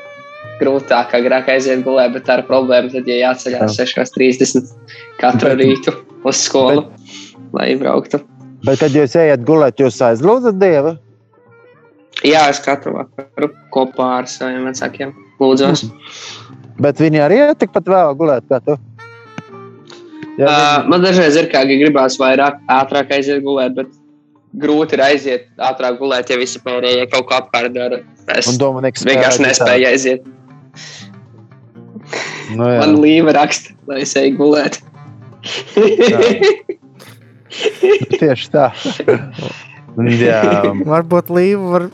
grūtāk 0.60 1.14
agrāk 1.18 1.50
aiziet 1.54 1.84
gulēt, 1.86 2.12
bet 2.16 2.26
tā 2.28 2.38
ir 2.40 2.46
problēma. 2.48 2.90
Tad, 2.92 3.08
ja 3.08 3.30
jāceļās 3.30 3.78
6.30 3.78 4.72
katru 5.20 5.52
Bet- 5.52 5.60
rītu 5.62 5.94
uz 6.28 6.42
skolu, 6.44 6.86
lai 7.56 7.74
brauktu. 7.80 8.20
Bet, 8.66 8.80
kad 8.80 8.90
jūs 8.90 9.14
ejat 9.14 9.44
gulēt, 9.46 9.78
jūs 9.78 10.00
aizlūdzat 10.02 10.58
Dievu? 10.58 10.96
Jā, 12.26 12.48
es 12.50 12.58
katru 12.58 12.96
vakaru 12.96 13.52
kopā 13.74 14.08
ar 14.18 14.26
saviem 14.26 14.64
vecākiem 14.66 15.12
lūdzos. 15.38 15.84
Bet 16.82 16.98
viņi 16.98 17.20
arī 17.22 17.38
iet 17.44 17.60
tikpat 17.62 17.86
vēl 17.90 18.16
gulēt 18.18 18.48
kā 18.50 18.58
tu. 18.66 18.78
Jā, 20.38 20.46
Uh, 20.46 20.84
man 20.86 21.02
dažreiz 21.02 21.34
ir 21.34 21.48
kā 21.50 21.64
ka 21.66 21.76
gribās 21.80 22.14
vairāk, 22.18 22.60
ātrāk 22.70 23.10
aiziet 23.10 23.40
gulēt, 23.42 23.72
bet 23.74 23.88
grūti 24.62 24.94
ir 24.94 25.02
aiziet 25.02 25.46
ātrāk 25.58 25.98
gulēt, 25.98 26.30
ja 26.30 26.36
visi 26.38 26.60
pārējie 26.62 27.08
kaut 27.10 27.26
ko 27.26 27.34
apkārt 27.40 27.74
dara. 27.74 27.98
Es 28.30 28.46
Un 28.46 28.60
Dominiks 28.60 29.02
vienkārši 29.08 29.42
nespēju 29.42 29.88
aiziet. 29.90 30.28
Nu, 32.56 32.64
jā. 32.68 32.80
Man 32.80 32.98
līva 33.02 33.34
raksta, 33.36 33.74
lai 33.88 34.02
es 34.04 34.14
eju 34.16 34.36
gulēt. 34.38 34.78
Tieši 38.18 38.50
tā. 38.52 38.68
jā, 40.20 40.42
Varbūt 40.86 41.32
Līva 41.34 41.72
var, 41.74 41.84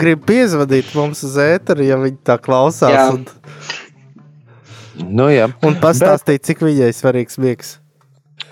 grib 0.00 0.24
piezvanīt 0.28 0.92
mums 0.96 1.22
uz 1.26 1.36
ēteru, 1.40 1.86
ja 1.86 2.00
viņi 2.00 2.20
tā 2.26 2.38
klausās. 2.40 2.94
Jā. 2.94 3.06
Un, 3.14 3.24
nu, 5.04 5.30
jā. 5.32 5.48
un 5.64 5.80
pastāstīt, 5.82 6.44
cik 6.46 6.64
viņai 6.64 6.92
svarīgs 6.96 7.40
miegs. 7.40 7.78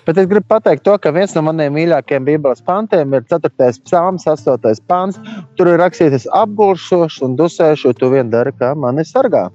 Bet 0.06 0.18
es 0.18 0.26
gribu 0.26 0.48
pateikt, 0.50 0.82
to, 0.82 0.96
ka 0.98 1.12
viens 1.14 1.34
no 1.36 1.44
maniem 1.46 1.74
mīļākajiem 1.76 2.24
Bībeles 2.26 2.62
pantiem 2.66 3.12
ir 3.14 3.22
4. 3.30 3.50
psalms, 3.86 4.26
8. 4.26 4.80
pāns. 4.90 5.18
Tur 5.58 5.70
ir 5.70 5.78
rakstīts, 5.78 6.26
apgulšošu 6.34 7.28
un 7.28 7.36
dusēšu, 7.38 7.94
tu 8.00 8.10
vien 8.10 8.32
dari, 8.32 8.50
kā 8.58 8.72
mani 8.74 9.06
sargā. 9.06 9.46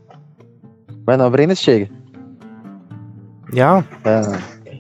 Vai 1.08 1.16
nav 1.20 1.32
brīnišķīgi? 1.36 1.90
Jā, 3.56 3.72
Jā. 4.04 4.22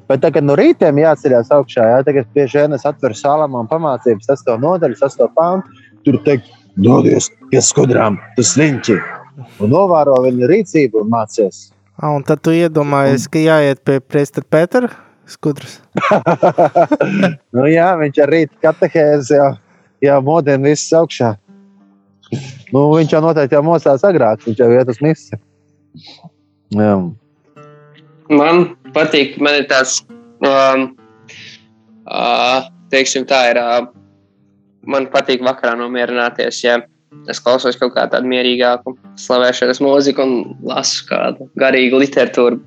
Bet 0.08 0.22
tagad 0.24 0.46
no 0.48 0.56
rīta 0.56 0.88
jāceļās 0.96 1.50
augšā. 1.52 1.86
Jā, 1.92 2.04
tagad 2.08 2.30
bieži 2.36 2.62
vien 2.62 2.76
es 2.78 2.86
atveru 2.88 3.16
salamām 3.18 3.68
pamācību, 3.68 4.24
6. 4.24 4.54
nodaļu, 4.64 4.96
6. 5.02 5.26
pāntu. 5.36 5.82
Tur 6.08 6.20
teikt, 6.24 6.48
dodies 6.80 7.28
pie 7.52 7.60
skudrām, 7.64 8.20
tu 8.38 8.46
sliņķi. 8.48 8.96
Un 9.64 9.74
novēro 9.74 10.16
viņa 10.24 10.48
rīcību 10.52 11.04
un 11.04 11.12
mācies. 11.12 11.68
ah, 12.00 12.14
un 12.16 12.24
tad 12.24 12.42
tu 12.46 12.54
iedomājies, 12.56 13.28
ka 13.28 13.42
jāiet 13.42 13.84
pie 13.84 14.00
Presta 14.00 14.42
Petra 14.42 14.90
skudras. 15.28 15.82
nu, 17.56 17.68
jā, 17.68 17.90
viņš 18.00 18.22
ar 18.24 18.32
rīta 18.32 18.56
katehēzi 18.64 19.36
jau, 19.36 19.50
jau 20.06 20.22
modina 20.24 20.70
visus 20.70 20.94
augšā. 20.96 21.34
Nu, 22.72 22.88
viņš 22.96 23.18
jau 23.18 23.22
noteikti 23.24 23.60
jau 23.60 23.64
mostās 23.66 24.08
agrāk, 24.08 24.46
viņš 24.48 24.64
jau 24.64 24.72
iet 24.72 24.94
uz 24.94 25.04
misiju. 25.04 25.42
Jā. 26.76 26.94
Man 28.28 28.66
patīk, 28.96 29.38
man 29.40 29.62
ir 29.62 29.68
tāds, 29.70 30.02
um, 30.44 30.90
uh, 32.10 32.68
teiksim, 32.92 33.28
tā 33.30 33.44
ir. 33.54 33.62
Uh, 33.62 33.88
man 34.88 35.08
patīk 35.12 35.44
vakarā 35.44 35.76
nomierināties, 35.80 36.62
ja 36.64 36.80
es 37.32 37.40
klausos 37.44 37.78
kaut 37.80 37.94
kā 37.96 38.06
tādu 38.12 38.30
mierīgāku 38.32 38.94
slavēšanas 39.20 39.82
mūziku 39.84 40.24
un 40.24 40.36
lasu 40.68 41.06
kādu 41.10 41.48
garīgu 41.60 42.00
literatūru. 42.04 42.60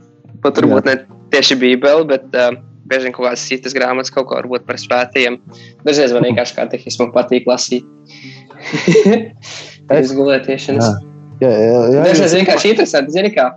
Pat 0.44 0.60
varbūt 0.60 0.88
ne 0.88 0.96
tieši 1.32 1.58
Bībeli, 1.60 2.06
bet 2.08 2.36
uh, 2.36 2.56
bieži 2.90 3.08
vien 3.08 3.16
kaut 3.16 3.28
kādas 3.28 3.44
citas 3.48 3.76
grāmatas, 3.76 4.12
kaut 4.14 4.28
ko 4.30 4.40
varbūt 4.40 4.66
par 4.68 4.80
svētajiem. 4.80 5.38
Dažreiz 5.86 6.16
man 6.16 6.26
vienkārši 6.30 6.56
kā 6.56 6.66
tehismu 6.72 7.10
patīk 7.14 7.48
lasīt. 7.50 7.86
Pēc 9.90 10.12
gulētiešanas. 10.18 10.88
Jā, 10.88 11.09
jā, 11.40 11.50
jā, 11.94 12.04
Dažreiz 12.04 12.34
vienkārši 12.36 12.72
interesanti, 12.74 13.14
zini, 13.16 13.30
kā 13.34 13.50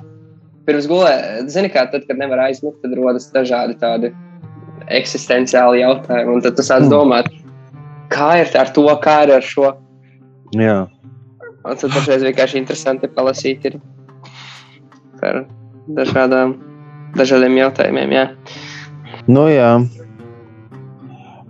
pirms 0.68 0.88
gulēt, 0.88 1.50
zini, 1.52 1.70
kā 1.74 1.86
tad, 1.92 2.06
kad 2.08 2.18
nevar 2.20 2.46
aizmigt, 2.46 2.80
tad 2.84 2.94
rodas 2.96 3.30
dažādi 3.34 3.76
tādi 3.82 4.14
eksistenciāli 4.92 5.82
jautājumi. 5.84 6.34
Un 6.38 6.42
tad 6.44 6.56
tu 6.56 6.64
sāc 6.66 6.86
Mm. 6.86 6.92
domāt, 6.92 7.30
kā 8.10 8.42
ir 8.42 8.52
ar 8.60 8.72
to, 8.76 8.86
kā 9.04 9.24
ir 9.28 9.36
ar 9.36 9.42
šo. 9.42 9.74
jā. 10.56 10.88
Un 11.66 11.78
tad 11.80 11.92
dažreiz 11.96 12.24
vienkārši 12.24 12.58
interesanti 12.60 13.08
palasīt 13.08 13.66
ir 13.66 13.80
par 15.22 15.46
dažādām, 15.88 16.58
dažādiem 17.16 17.56
jautājumiem. 17.56 18.12
Jā. 18.12 18.26
Nu, 19.28 19.48
jā. 19.48 19.80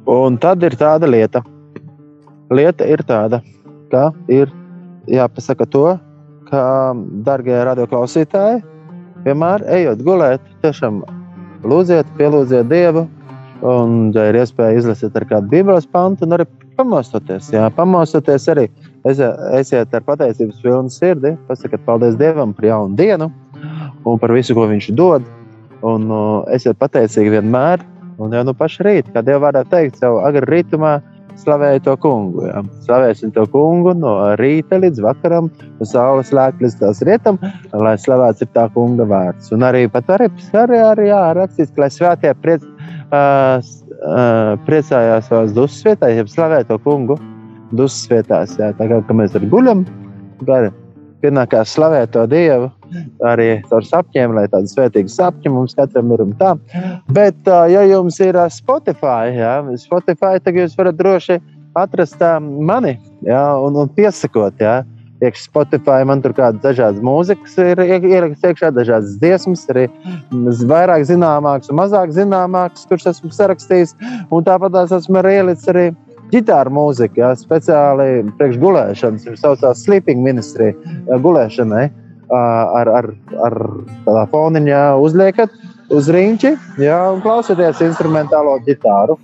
Un 0.06 0.38
tad 0.38 0.62
ir 0.64 0.76
tāda 0.78 1.10
lieta. 1.10 1.42
Lieta 2.52 2.86
ir 2.86 3.02
tāda, 3.08 3.42
ka 3.90 4.12
ir 4.30 4.52
jāpasaka 5.08 5.66
to, 5.66 6.00
ka, 6.54 6.94
darbie 7.26 7.58
radioklausītāji, 7.68 8.62
vienmēr 9.26 9.66
ejot 9.80 10.04
gulēt, 10.06 10.46
tiešām 10.64 11.02
lūdziet, 11.66 12.10
pielūdziet 12.20 12.70
Dievu. 12.72 13.08
Un, 13.64 14.12
ja 14.12 14.26
ir 14.28 14.36
iespēja 14.42 14.82
izlasīt 14.82 15.16
ar 15.16 15.24
kādu 15.30 15.48
bībeles 15.54 15.86
pantu, 15.88 16.28
arī 16.36 16.44
pamostoties, 16.76 17.48
jā, 17.54 17.70
pamostoties 17.78 18.50
arī 18.52 18.66
esiet, 19.08 19.94
ar 19.96 20.04
pateicības 20.04 20.60
pilnu 20.60 20.92
sirdi, 20.92 21.32
pasakiet 21.48 21.86
paldies 21.88 22.18
Dievam 22.20 22.52
par 22.58 22.68
jaunu 22.68 23.00
dienu 23.00 23.30
un 24.04 24.20
par 24.20 24.34
visu, 24.36 24.56
ko 24.58 24.68
Viņš 24.68 24.90
dod. 25.00 25.24
Un 25.84 26.12
uh, 26.12 26.44
esiet 26.56 26.78
pateicīgi 26.80 27.32
vienmēr, 27.38 27.82
un 28.20 28.36
jau 28.36 28.44
nu 28.48 28.54
pašu 28.56 28.86
rītu, 28.88 29.12
kad 29.16 29.28
jau 29.28 29.40
varētu 29.44 29.72
teikt, 29.72 30.04
jau 30.04 30.18
agri 30.24 30.48
rītumā 30.48 30.98
slavēju 31.40 31.84
to 31.86 31.96
kungu. 32.04 32.46
Jā. 32.48 32.62
Slavēsim 32.86 33.34
to 33.36 33.46
kungu 33.54 33.94
no 33.98 34.16
rīta 34.40 34.80
līdz 34.82 35.02
vakaram, 35.04 35.50
no 35.80 35.88
saules 35.88 36.34
lēk 36.36 36.62
līdz 36.64 36.78
tās 36.82 37.02
rietam, 37.08 37.40
lai 37.74 37.96
slavēts 38.00 38.46
ir 38.46 38.52
tā 38.56 38.68
kunga 38.76 39.08
vārds. 39.10 39.52
Un 39.56 39.66
arī 39.68 39.86
pat 39.92 40.12
arī, 40.16 40.30
arī, 40.64 40.80
arī 40.92 41.10
jā, 41.10 41.24
rakstīts, 41.40 41.74
ka 41.76 41.86
lai 41.86 41.92
svētie 41.94 42.36
priec, 42.44 42.66
uh, 43.10 43.58
uh, 43.60 44.54
priecājās 44.68 45.30
savās 45.32 45.56
dusmas 45.58 45.90
vietā, 45.90 46.14
ja 46.14 46.28
slavē 46.30 46.64
to 46.70 46.80
kungu 46.86 47.20
dusmas 47.74 48.08
vietās. 48.12 48.56
Jā. 48.60 48.74
Tā 48.78 48.90
kā 48.90 49.04
mēs 49.18 49.36
tur 49.36 49.50
guļam, 49.52 49.86
gari 50.48 50.72
pienākās 51.24 51.76
slavēt 51.78 52.14
to 52.16 52.26
Dievu 52.30 52.72
arī 53.30 53.50
caur 53.70 53.86
sapņiem, 53.88 54.36
lai 54.38 54.46
tādu 54.52 54.72
svētīgu 54.72 55.12
sapņu 55.12 55.54
mums 55.54 55.76
katram 55.78 56.12
ir 56.16 56.24
un 56.26 56.34
tā. 56.40 56.54
Bet, 57.14 57.40
ja 57.46 57.84
jums 57.90 58.20
ir 58.24 58.40
Spotify, 58.54 59.34
jā, 59.38 59.58
Spotify 59.82 60.40
tad 60.44 60.58
jūs 60.60 60.78
varat 60.80 61.00
droši 61.00 61.40
atrast 61.78 62.22
mani 62.42 62.98
jā, 63.26 63.46
un, 63.62 63.78
un 63.84 63.90
piesakot. 63.96 64.60
Jā. 64.62 64.82
Iekšā 65.24 65.46
Spotify 65.46 66.04
man 66.04 66.20
tur 66.24 66.34
kādas 66.36 66.60
dažādas 66.64 67.04
mūzikas 67.06 67.54
ir 67.64 67.80
ierakstīts, 67.80 68.44
iekšā 68.50 68.72
dažādas 68.76 69.14
dziesmas, 69.22 69.64
arī 69.72 69.86
vairāk 70.68 71.06
zināmākas 71.08 71.72
un 71.72 71.80
mazāk 71.80 72.12
zināmākas, 72.16 72.84
kuras 72.90 73.08
esmu 73.14 73.32
sarakstījis. 73.32 73.96
Un 74.36 74.44
tāpat 74.44 74.76
tās 74.76 74.92
esmu 75.00 75.22
arī 75.22 75.38
ielicis 75.40 75.72
arī 75.72 75.86
ģitāru 76.34 76.74
mūziku, 76.76 77.22
jā, 77.22 77.32
speciāli 77.40 78.26
priekšgulēšanas, 78.40 79.30
kas 79.30 79.46
saucās 79.46 79.86
Sleeping 79.86 80.26
Ministry 80.26 80.74
gulēšanai. 81.08 81.86
Ar, 82.32 82.90
ar, 82.90 83.10
ar 83.46 83.54
tādā 84.06 84.24
foniņā 84.32 84.84
uzliekat 85.04 85.52
uz 85.94 86.08
rīņķi 86.14 86.54
jā, 86.82 87.00
un 87.14 87.22
klausieties 87.22 87.82
instrumentālo 87.86 88.56
ģitāru. 88.66 89.18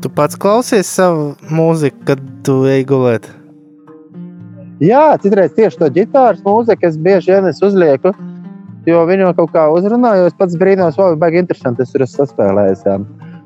Tu 0.00 0.08
pats 0.16 0.38
klausies 0.40 0.88
savu 0.88 1.34
mūziku, 1.52 2.06
kad 2.08 2.22
tu 2.46 2.62
ej 2.70 2.86
gulēt. 2.88 3.28
Jā, 4.80 5.10
citreiz 5.20 5.52
tieši 5.58 5.82
to 5.82 5.90
ģitāras 5.92 6.40
mūziku 6.46 6.88
es 6.88 6.96
bieži 6.96 7.34
vien 7.34 7.50
es 7.50 7.60
uzlieku, 7.60 8.14
jo 8.88 9.02
viņu 9.10 9.34
kaut 9.36 9.52
kā 9.52 9.66
uzrunāju. 9.74 10.30
Es 10.30 10.38
pats 10.38 10.56
brīnos, 10.60 10.96
vai 10.96 11.12
baigi 11.20 11.42
interesanti 11.42 11.84
es 11.84 11.92
tur 11.92 12.06
esmu 12.06 12.22
saspēlējis. 12.22 12.86
Jā. 12.88 12.96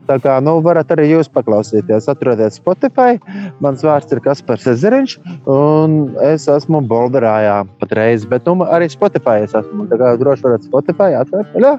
Tā 0.08 0.18
kā 0.22 0.38
nu, 0.44 0.56
varat 0.64 0.90
arī 0.94 1.08
jūs 1.10 1.30
paklausīties. 1.32 2.08
Atrodiet 2.12 2.56
Spotify. 2.56 3.20
Mans 3.64 3.84
vārds 3.86 4.12
ir 4.12 4.22
Kaspars 4.24 4.66
Ezeriņš, 4.74 5.16
un 5.50 5.98
es 6.24 6.48
esmu 6.50 6.82
Bolderājā 6.90 7.60
patreiz. 7.82 8.26
Bet 8.28 8.48
nu, 8.48 8.58
arī 8.64 8.90
Spotify 8.92 9.46
es 9.46 9.56
esmu. 9.56 9.88
Tā 9.92 10.00
kā 10.00 10.14
droši 10.20 10.46
varat 10.48 10.66
Spotify 10.68 11.16
atvērt. 11.20 11.56
Ja? 11.64 11.76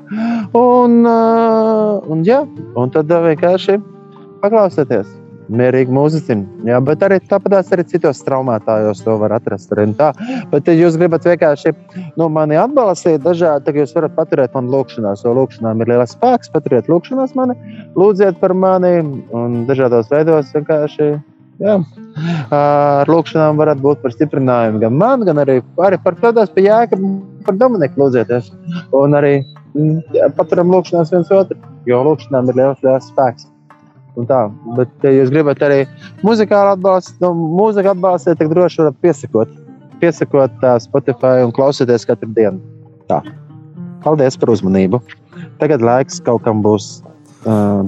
Un, 0.57 1.03
un, 1.05 2.25
jā, 2.25 2.41
un 2.79 2.95
tad 2.95 3.13
vienkārši 3.29 3.77
paklausieties. 4.41 5.24
Mierīgi 5.45 5.93
mūziķi. 5.93 6.37
Jā, 6.65 6.79
bet 6.81 7.03
arī 7.05 7.19
tāpat 7.29 7.69
arī 7.75 7.85
citos 7.89 8.23
traumētājos 8.25 9.03
to 9.05 9.17
var 9.21 9.35
atrast. 9.37 9.73
Arī 9.75 9.87
tā. 9.97 10.09
Bet, 10.51 10.65
ja 10.65 10.73
jūs 10.73 10.97
gribat 10.97 11.27
vienkārši 11.27 11.73
nu, 12.17 12.29
mani 12.33 12.57
atbalstīt, 12.57 13.21
dažādi, 13.25 13.67
tad 13.67 13.77
jūs 13.77 13.93
varat 13.97 14.15
paturēt 14.17 14.57
mani 14.57 14.73
lūkšanās. 14.73 15.21
Jo 15.25 15.35
lūkšanām 15.37 15.83
ir 15.83 15.93
liels 15.93 16.15
spēks, 16.17 16.51
paturiet 16.53 16.89
lūkšanās 16.89 17.37
mani, 17.37 17.57
lūdziet 17.99 18.41
par 18.41 18.55
mani 18.57 18.97
un 19.35 19.63
dažādos 19.69 20.09
veidos 20.13 20.49
vienkārši. 20.55 21.13
Jā. 21.63 21.77
Ar 22.55 23.07
lūkšanām 23.11 23.59
varat 23.61 23.79
būt 23.83 24.01
par 24.01 24.11
stiprinājumu 24.11 24.81
gan 24.81 24.97
man, 24.99 25.23
gan 25.27 25.39
arī, 25.45 25.61
arī 25.85 25.99
par 26.03 26.17
kādās 26.19 26.51
pie 26.51 26.65
jēga, 26.65 26.99
par 27.45 27.55
Dominiku 27.61 28.01
lūdzieties. 28.01 28.51
Un 28.97 29.15
arī 29.15 29.37
jā, 30.15 30.29
paturam 30.35 30.73
lūkšanās 30.73 31.13
viens 31.15 31.31
otru, 31.31 31.59
jo 31.87 32.01
lūkšanām 32.09 32.51
ir 32.51 32.59
liels, 32.59 32.81
liels 32.83 33.11
spēks. 33.13 33.47
Tā, 34.15 34.41
bet, 34.77 34.91
ja 35.03 35.11
jūs 35.11 35.31
gribat 35.33 35.59
arī 35.65 35.81
muzikāli 36.23 36.77
atbalstīt, 36.77 37.17
nu, 37.23 37.33
mūziku 37.59 37.91
atbalstīt, 37.91 38.39
tad 38.39 38.53
droši 38.53 38.81
varat 38.81 38.99
piesakot, 39.03 39.55
piesakot 39.99 40.63
uh, 40.63 40.77
Spotify 40.79 41.43
un 41.43 41.51
klausīties 41.55 42.07
katru 42.07 42.31
dienu. 42.37 42.61
Tā. 43.11 43.19
Paldies 44.05 44.39
par 44.39 44.53
uzmanību. 44.53 45.01
Tagad 45.59 45.83
laiks 45.83 46.21
kaut 46.23 46.45
kam 46.47 46.63
būs 46.63 47.01
uh. 47.43 47.83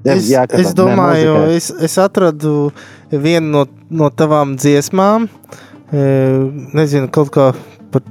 Jā, 0.00 0.14
es, 0.16 0.30
jā, 0.32 0.46
es 0.56 0.70
domāju, 0.72 1.34
ne, 1.36 1.56
es, 1.58 1.66
es 1.84 1.98
atradu 2.00 2.70
vienu 3.12 3.50
no, 3.52 3.64
no 3.92 4.08
tavām 4.08 4.54
dziesmām. 4.56 5.26
E, 5.92 6.04
nezinu, 6.72 7.10
kaut 7.12 7.28
kā 7.34 7.50
pat 7.92 8.08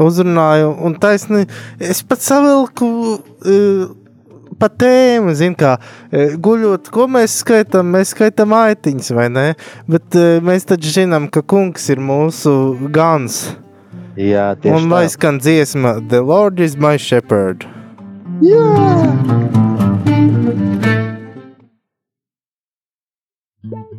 uzrunāju, 0.00 0.70
un 0.88 0.96
taisni 1.02 1.44
es 1.76 2.00
pat 2.08 2.24
savilku. 2.24 2.88
E, 3.44 3.58
pa 4.60 4.70
tēmu, 4.72 5.34
zin 5.38 5.56
kā, 5.58 5.76
e, 6.10 6.28
guļot, 6.42 6.90
ko 6.94 7.06
mēs 7.10 7.40
skaitām, 7.42 7.90
mēs 7.96 8.14
skaitām 8.14 8.54
aitiņas, 8.56 9.12
vai 9.16 9.28
ne? 9.32 9.46
Bet 9.90 10.16
e, 10.18 10.26
mēs 10.44 10.68
taču 10.68 10.94
zinām, 10.98 11.30
ka 11.32 11.42
kungs 11.42 11.88
ir 11.92 12.02
mūsu 12.02 12.52
gans. 12.94 13.44
Jā, 14.16 14.54
tieši 14.56 14.72
Un 14.72 14.92
lai 14.92 15.06
skan 15.12 15.40
dziesma 15.42 15.98
The 16.08 16.22
Lord 16.24 16.60
is 16.60 16.78
my 16.80 16.96
shepherd. 16.96 17.66
Jā! 18.40 18.64
The 23.66 23.96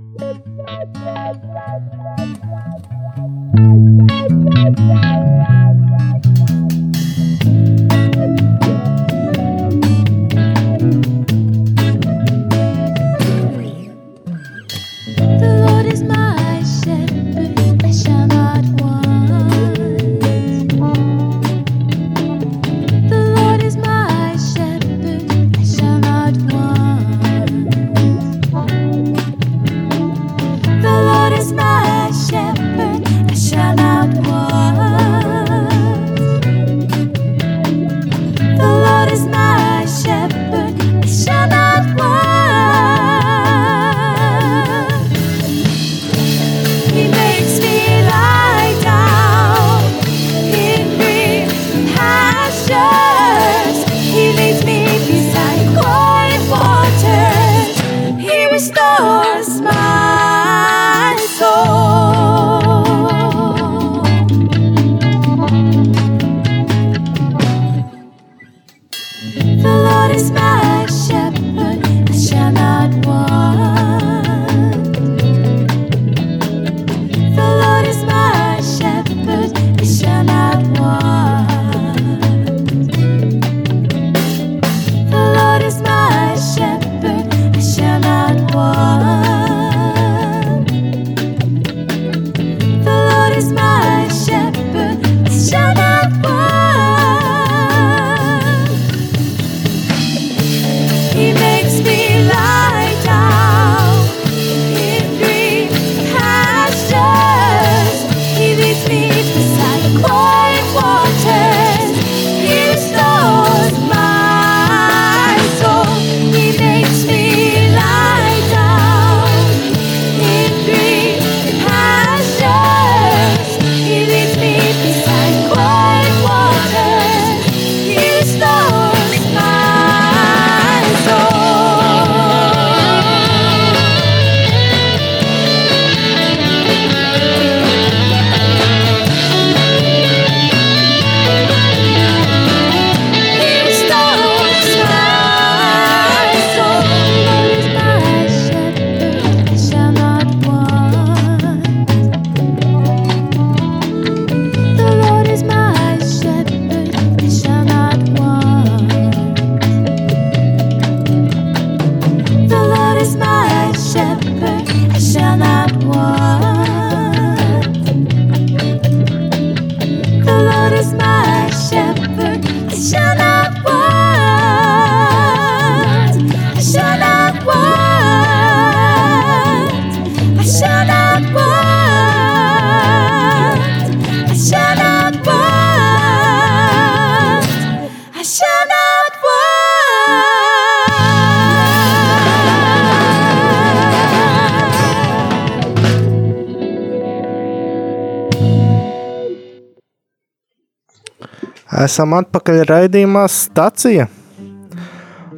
Esam 201.97 202.11
atpakaļ 202.13 202.59
raidījumā 202.69 203.23
stacija. 203.33 204.03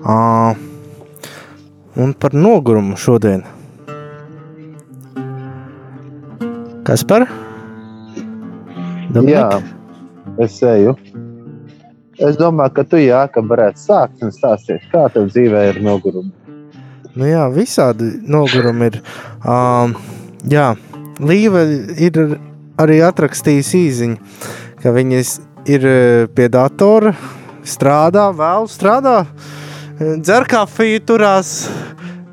Uh, 0.03 0.57
un 1.95 2.11
par 2.19 2.35
nogurumu 2.35 2.97
šodien. 2.99 3.45
Kas 6.83 7.05
par? 7.07 7.29
Jā, 9.23 9.47
es 10.43 10.59
eju. 10.73 10.97
Es 12.19 12.35
domāju, 12.43 12.75
ka 12.75 12.87
tu 12.91 12.99
jāka 13.05 13.39
varētu 13.55 13.85
sākt 13.85 14.27
un 14.27 14.35
stāstīt, 14.35 14.83
kā 14.91 15.07
tev 15.15 15.31
dzīvē 15.31 15.65
ir 15.69 15.79
nogurumi. 15.87 16.59
Nu 17.15 17.31
jā, 17.31 17.47
visādi 17.55 18.17
nogurumi 18.27 18.91
ir. 18.91 18.99
Um, 19.47 19.95
jā, 20.43 20.73
Līva 21.23 21.63
ir 21.95 22.25
arī 22.75 22.99
atrakstījusi 23.07 23.87
īziņu, 23.87 24.41
ka 24.83 24.91
viņas 24.99 25.37
ir 25.69 25.85
eh, 25.85 26.25
pie 26.35 26.49
datora, 26.51 27.13
strādā, 27.67 28.29
vēl 28.35 28.67
strādā, 28.71 29.21
eh, 29.25 30.17
dzer 30.17 30.47
kafiju, 30.49 31.03
turās 31.05 31.53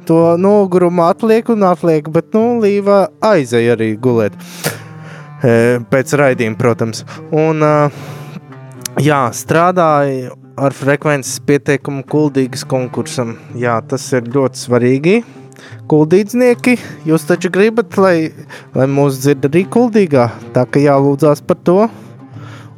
to 0.07 0.37
nogurumu 0.41 1.05
atliek 1.07 1.49
un 1.53 1.67
atliek, 1.67 2.09
bet 2.13 2.33
nu, 2.37 2.61
Līva 2.63 3.07
aizēja 3.27 3.75
arī 3.75 3.93
gulēt. 3.99 4.37
E, 5.43 5.81
Pēc 5.91 6.15
raidījuma, 6.17 6.57
protams. 6.61 7.03
Un, 7.35 7.61
jā, 9.03 9.19
strādāja 9.35 10.31
ar 10.57 10.77
frekvences 10.77 11.41
pieteikumu 11.45 12.05
kuldīgas 12.09 12.65
konkursam. 12.69 13.35
Jā, 13.59 13.77
tas 13.89 14.07
ir 14.17 14.31
ļoti 14.33 14.63
svarīgi. 14.63 15.17
Kuldīdznieki, 15.91 16.77
jūs 17.09 17.27
taču 17.29 17.51
gribat, 17.53 17.95
lai, 18.01 18.31
lai 18.77 18.89
mūs 18.91 19.21
dzird 19.23 19.47
arī 19.51 19.65
kuldīgā. 19.73 20.31
Tā 20.55 20.67
kā 20.71 20.83
jālūdzās 20.83 21.45
par 21.47 21.61
to. 21.67 21.79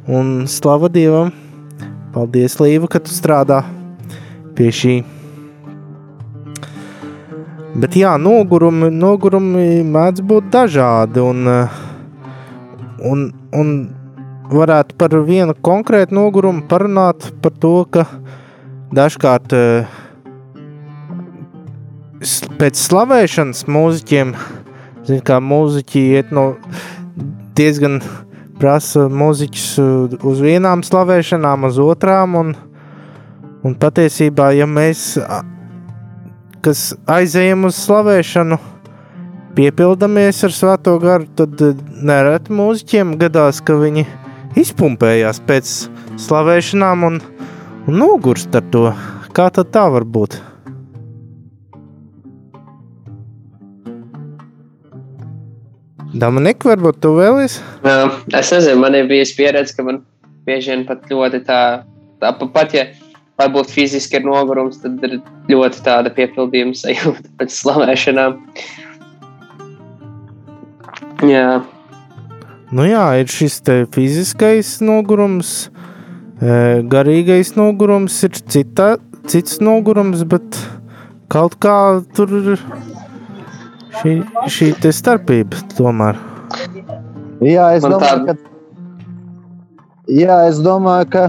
Un 0.09 0.47
slava 0.49 0.87
Dievam! 0.89 1.27
Paldies, 2.09 2.55
Līva, 2.57 2.87
ka 2.89 2.97
tu 2.97 3.13
strādā 3.13 3.59
pie 4.57 4.71
šī. 4.73 4.93
Bet 7.77 7.93
jā, 7.93 8.15
nogurumi, 8.17 8.87
nogurumi 8.89 9.83
mēdz 9.85 10.23
būt 10.31 10.47
dažādi. 10.55 11.21
Un, 11.21 11.45
un, 13.05 13.21
un 13.53 13.69
varētu 14.49 14.97
par 14.97 15.13
vienu 15.27 15.53
konkrētu 15.69 16.17
nogurumu 16.17 16.65
parunāt 16.71 17.27
par 17.43 17.53
to, 17.61 17.75
ka 17.93 18.07
dažkārt 18.97 19.53
pēc 22.57 22.81
slavēšanas 22.81 23.61
mūziķiem, 23.69 24.33
zin, 25.05 25.21
kā 25.21 25.37
mūziķi 25.37 26.03
iet 26.15 26.33
no 26.33 26.47
diezgan 27.53 28.01
prasa 28.59 29.07
mūziķus 29.11 29.67
uh, 29.81 30.17
uz 30.27 30.41
vienām 30.43 30.83
slavēšanām, 30.85 31.67
uz 31.69 31.79
otrām. 31.81 32.35
Un, 32.39 32.51
un 33.65 33.77
patiesībā, 33.79 34.51
ja 34.57 34.67
mēs, 34.69 35.13
aizejam 37.09 37.69
uz 37.69 37.79
slavēšanu, 37.85 38.59
piepildamies 39.57 40.43
ar 40.47 40.55
svēto 40.55 40.97
garu, 41.01 41.29
tad 41.39 41.63
uh, 41.63 41.79
nereti 42.03 42.55
mūziķiem 42.55 43.15
gadās, 43.21 43.63
ka 43.63 43.79
viņi 43.79 44.05
izpumpējās 44.59 45.41
pēc 45.47 45.73
slavēšanām 46.19 47.07
un, 47.09 47.23
un 47.87 47.99
nogurst 48.03 48.55
ar 48.55 48.67
to. 48.73 48.89
Kā 49.35 49.47
tad 49.53 49.71
tā 49.75 49.85
var 49.93 50.03
būt? 50.03 50.39
Dominika, 56.13 56.71
varbūt 56.71 57.01
tu 57.03 57.13
vēlies? 57.17 57.59
Jā, 57.85 57.97
es 58.39 58.51
nezinu, 58.55 58.81
man 58.81 58.97
ir 58.97 59.09
bijusi 59.09 59.35
pieredze, 59.37 59.75
ka 59.77 59.85
man 59.85 60.01
bieži 60.47 60.73
vien 60.73 60.85
pat 60.89 61.05
ļoti 61.11 61.43
tā, 61.45 61.59
tā 62.21 62.31
pa- 62.39 62.49
pat 62.55 62.73
ja 62.73 62.87
varbūt 63.39 63.69
fiziski 63.71 64.17
ir 64.19 64.25
nogurums, 64.25 64.81
tad 64.81 65.03
ir 65.05 65.19
ļoti 65.51 65.83
tāda 65.85 66.09
piepildījuma 66.15 66.73
sajūta 66.75 67.29
pēc 67.39 67.57
slavēšanām. 67.61 68.39
Jā, 71.29 71.59
Nu 72.69 72.83
jā, 72.85 73.01
ir 73.17 73.25
šis 73.33 73.55
fiziskais 73.95 74.75
nogurums, 74.85 75.71
e, 76.37 76.83
garīgais 76.85 77.55
nogurums, 77.57 78.13
ir 78.27 78.37
cita, 78.45 78.91
cits 79.25 79.57
nogurums, 79.57 80.21
bet 80.29 80.59
kaut 81.33 81.55
kā 81.57 81.73
tur 82.13 82.29
ir 82.37 82.61
šī, 83.99 84.13
šī 84.51 84.69
te 84.81 84.91
starpība 84.95 85.59
tomēr. 85.77 86.19
Jā, 87.45 87.69
es 87.77 87.85
Man 87.85 87.95
domāju, 87.95 88.25
ka. 88.25 88.35
Jā, 90.09 90.37
es 90.49 90.59
domāju, 90.65 91.07
ka. 91.13 91.23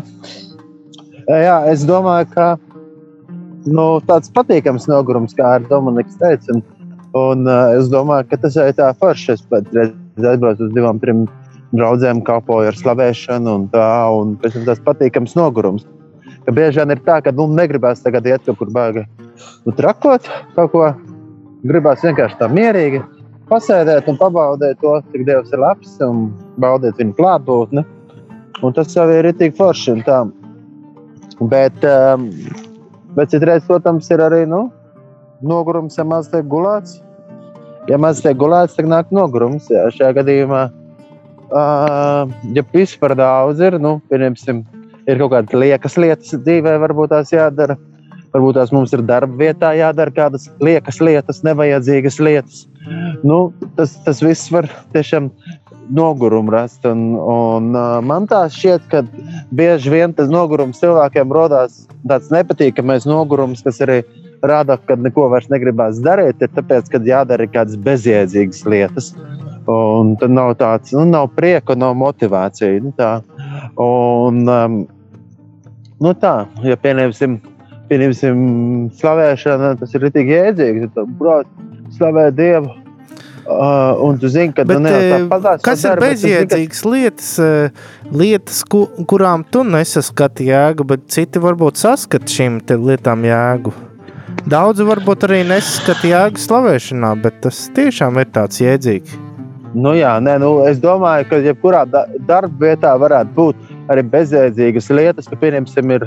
Jā, 1.31 1.57
es 1.71 1.85
domāju, 1.87 2.31
ka 2.35 2.49
nu, 3.71 3.87
tāds 4.09 4.33
patīkams 4.35 4.89
nogurums, 4.91 5.37
kā 5.39 5.57
ar 5.59 5.69
Dominiku 5.69 6.17
teica. 6.23 6.57
Un, 6.57 6.65
un 7.21 7.47
uh, 7.47 7.77
es 7.79 7.91
domāju, 7.93 8.31
ka 8.31 8.41
tas 8.43 8.59
ir 8.59 8.75
tā 8.79 8.91
forši. 8.99 9.37
Es 9.37 9.47
pat 9.53 9.71
aizbraucu 9.77 10.67
uz 10.67 10.75
divām, 10.75 10.99
trim 11.03 11.27
draudzēm, 11.77 12.25
kalpoju 12.27 12.73
ar 12.73 12.79
slavēšanu, 12.79 13.57
un 13.61 13.71
tā, 13.71 13.87
un 14.17 14.35
pēc 14.41 14.59
tam 14.59 14.67
tas 14.73 14.83
patīkams 14.87 15.37
nogurums. 15.39 15.87
Ka 16.47 16.55
bieži 16.57 16.81
vien 16.81 16.97
ir 16.97 17.03
tā, 17.07 17.21
ka 17.23 17.35
nu, 17.37 17.47
negribās 17.55 18.03
tagad 18.03 18.27
iet 18.27 18.47
kaut 18.47 18.59
kur 18.59 18.71
baigi 18.75 19.05
nu, 19.67 19.73
trakot 19.77 20.29
kaut 20.57 20.73
ko. 20.75 20.91
Gribās 21.67 22.01
vienkārši 22.05 22.39
tā 22.41 22.49
mierīgi 22.49 23.03
pasēdēt 23.51 24.09
un 24.09 24.19
pabaudīt 24.21 24.79
to, 24.81 24.95
cik 25.13 25.27
Dievs 25.29 25.53
ir 25.53 25.61
labs 25.61 25.97
un 26.07 26.29
baudīt 26.63 27.01
viņa 27.01 27.17
klātbūtni. 27.19 27.85
Un 28.65 28.77
tas 28.77 28.93
jau 28.95 29.07
ir 29.13 29.29
tik 29.37 29.57
forši. 29.59 29.93
un 29.93 30.03
tā. 30.07 30.21
Bet, 31.53 31.77
um, 31.89 32.29
bet 33.17 33.33
citreiz, 33.33 33.65
protams, 33.67 34.11
ir 34.13 34.21
arī 34.21 34.43
nu, 34.49 34.67
nogurums, 35.41 35.97
ja 35.97 36.05
maz 36.05 36.29
tiek 36.33 36.45
gulēts. 36.49 36.99
Ja 37.89 37.97
maz 37.99 38.21
tiek 38.21 38.37
gulēts, 38.41 38.77
tad 38.77 38.91
nāk 38.93 39.13
nogurums. 39.13 39.71
Jā, 39.73 39.87
šajā 39.97 40.13
gadījumā, 40.21 40.67
uh, 41.49 42.35
ja 42.57 42.67
viss 42.73 42.99
par 43.01 43.17
daudz 43.19 43.61
ir, 43.65 43.79
nu, 43.81 43.99
pieņemsim, 44.13 44.65
ir 45.09 45.23
kaut 45.23 45.33
kādas 45.33 45.57
liekas 45.57 45.97
lietas 45.97 46.37
dzīvē, 46.45 46.77
varbūt 46.85 47.15
tās 47.17 47.33
jādara. 47.33 47.79
Varbūt 48.31 48.59
tās 48.61 48.71
mums 48.75 48.93
ir 48.95 49.03
darba 49.07 49.35
vietā 49.41 49.73
jādara 49.75 50.13
kādas 50.15 50.47
liekas 50.63 51.01
lietas, 51.03 51.43
nevajadzīgas 51.47 52.21
lietas. 52.23 52.67
Nu, 53.27 53.51
tas, 53.77 53.97
tas 54.05 54.23
viss 54.23 54.53
var 54.55 54.69
tiešām 54.95 55.33
nogurumu 55.95 56.55
rast. 56.55 56.87
Un, 56.87 57.17
un, 57.19 57.75
man 58.07 58.29
tā 58.31 58.45
šķiet, 58.53 58.87
ka 58.93 59.03
bieži 59.55 59.93
vien 59.93 60.15
tas 60.15 60.31
nogurums 60.31 60.79
cilvēkiem 60.83 61.35
radās 61.35 61.85
tāds 62.09 62.31
nepatīkamais 62.33 63.07
nogurums, 63.09 63.65
kas 63.67 63.81
arī 63.85 64.01
rāda, 64.47 64.79
ka 64.87 64.97
neko 64.97 65.27
vairs 65.33 65.51
negribās 65.53 66.01
darīt. 66.05 66.41
Ir 66.41 66.55
tāpēc, 66.55 66.89
ka 66.93 67.03
jādara 67.05 67.49
kādas 67.51 67.79
bezjēdzīgas 67.83 68.65
lietas. 68.71 69.13
Un 69.71 70.15
tad 70.21 70.33
nav 70.33 70.55
tāds, 70.59 70.95
nu, 70.97 71.05
nav 71.11 71.29
prieka, 71.37 71.77
nav 71.79 71.95
motivācija. 72.01 72.81
Nu, 72.83 72.95
tā. 72.97 73.13
un, 73.83 74.43
um, 74.49 74.79
nu 76.01 76.15
tā, 76.19 76.35
ja 76.65 76.79
pieņemsim, 76.81 77.37
pieņemsim 77.91 78.45
slavēšanu, 79.01 79.75
tas 79.81 79.97
ir 79.99 80.07
tik 80.15 80.31
jēdzīgi. 80.31 80.93
Tu 80.95 81.05
brauc, 81.21 81.51
slavē 81.97 82.31
Dievu. 82.37 82.77
Uh, 83.51 83.97
un 84.07 84.19
tu 84.21 84.29
zini, 84.31 84.53
ka 84.55 84.63
Bet, 84.63 84.77
tu 84.77 84.83
nevari 84.85 85.07
eh, 85.09 85.13
tāpat 85.25 85.41
tās 85.43 85.63
Kas 85.65 85.81
ir 85.83 85.89
zini, 85.89 85.97
ka- 85.97 86.05
bezjēdzīgas 86.05 86.83
lietas, 86.87 87.31
eh, 87.43 87.87
lietas 88.15 88.61
ku, 88.71 88.85
kurām 89.11 89.43
tu 89.51 89.65
nesaskati 89.67 90.47
jēgu, 90.53 90.87
bet 90.87 91.09
citi 91.11 91.43
varbūt 91.43 91.81
saskata 91.81 92.31
šīm 92.31 92.61
lietām 92.69 93.25
jēgu? 93.27 93.73
Daudzi 94.47 94.87
varbūt 94.87 95.27
arī 95.27 95.41
nesaskata 95.49 96.13
jēgu 96.13 96.45
slavēšanā, 96.45 97.11
bet 97.25 97.41
tas 97.49 97.65
tiešām 97.75 98.21
ir 98.23 98.31
tāds 98.31 98.63
jēdzīgi. 98.63 99.19
Nu, 99.75 99.97
jā, 99.99 100.13
nē, 100.23 100.37
nu, 100.43 100.53
es 100.67 100.79
domāju, 100.83 101.29
ka 101.31 101.43
jebkurā 101.43 101.85
da 101.91 102.05
darba 102.27 102.71
vietā 102.71 102.95
varētu 102.99 103.35
būt 103.35 103.69
arī 103.91 104.03
bezjēdzīgas 104.15 104.91
lietas, 104.95 105.29
ka, 105.31 105.39
pieņemsim, 105.39 105.91
ir, 105.97 106.07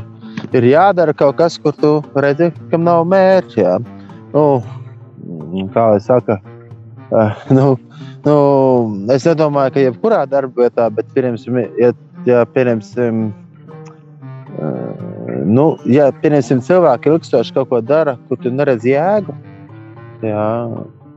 ir 0.51 0.67
jādara 0.67 1.13
kaut 1.15 1.37
kas, 1.39 1.57
kur 1.61 1.75
tu 1.77 1.93
redzi, 2.15 2.51
kam 2.71 2.83
nav 2.87 3.05
mērķa. 3.07 3.59
jā. 3.61 3.77
Nu, 4.33 4.43
mm, 5.23 5.69
kā 5.75 5.85
jau 5.93 6.01
saka, 6.01 6.39
uh, 7.11 7.43
nu, 7.57 7.77
nu, 8.25 8.35
es 9.13 9.27
nedomāju, 9.29 9.75
ka 9.75 9.85
jebkurā 9.87 10.23
darba 10.29 10.65
vietā, 10.65 10.89
bet, 10.89 11.09
pieņemsim, 11.15 11.61
ja, 11.79 11.93
ja 12.27 12.43
pieņemsim, 12.55 13.25
uh, 14.57 15.03
nu, 15.45 15.67
ja 15.85 16.11
pieņemsim, 16.23 16.63
cilvēki 16.65 17.13
ilgstoši 17.13 17.57
kaut 17.57 17.71
ko 17.71 17.81
dara, 17.85 18.17
kur 18.27 18.41
tu 18.41 18.51
neredz 18.51 18.87
jēgu, 18.89 19.35
jā, 20.25 20.47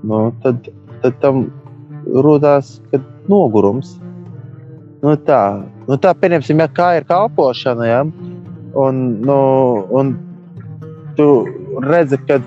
nu, 0.07 0.27
tad, 0.45 0.69
tad 1.03 1.23
tam 1.23 1.47
radās 2.07 2.77
nogurums. 3.31 3.97
Nu, 5.03 5.13
tā, 5.27 5.41
nu, 5.87 5.97
tā 6.01 6.13
pieņemsim, 6.17 6.61
ja 6.63 6.67
kā 6.73 6.97
ir 6.99 7.05
kalpošana, 7.09 7.87
ja, 7.87 8.01
un, 8.77 9.01
nu, 9.25 9.39
un 9.97 10.13
tu 11.17 11.29
redzi, 11.87 12.19
ka 12.29 12.41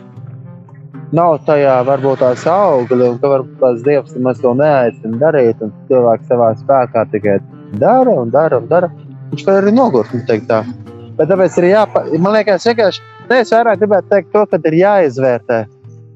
nav 1.15 1.39
tajā 1.47 1.79
varbūt 1.87 2.21
tās 2.21 2.45
augļi, 2.49 3.07
un 3.13 3.17
ka 3.21 3.31
varbūt 3.33 3.61
tās 3.63 3.81
dievs 3.85 4.13
nemaz 4.17 4.41
to 4.43 4.53
neaicina 4.57 5.21
darīt, 5.23 5.63
un 5.65 5.73
cilvēks 5.89 6.29
savā 6.29 6.51
spēkā 6.59 7.05
tikai 7.13 7.39
dara 7.81 8.13
un 8.21 8.29
dara 8.33 8.61
un 8.61 8.69
dara. 8.69 8.91
Viņš 9.31 9.45
var 9.45 9.63
arī 9.63 9.73
nogurt, 9.73 10.13
nu. 10.13 10.61
Bet 11.19 11.27
tāpēc 11.27 11.57
ir 11.59 11.69
jāpa... 11.73 12.05
Man 12.17 12.33
liekas, 12.37 12.65
vienkārši, 12.69 13.03
ne, 13.27 13.41
es 13.41 13.51
vairāk 13.53 13.81
gribētu 13.81 14.09
teikt 14.13 14.31
to, 14.33 14.45
ka 14.49 14.61
ir 14.69 14.77
jāizvērtē. 14.79 15.59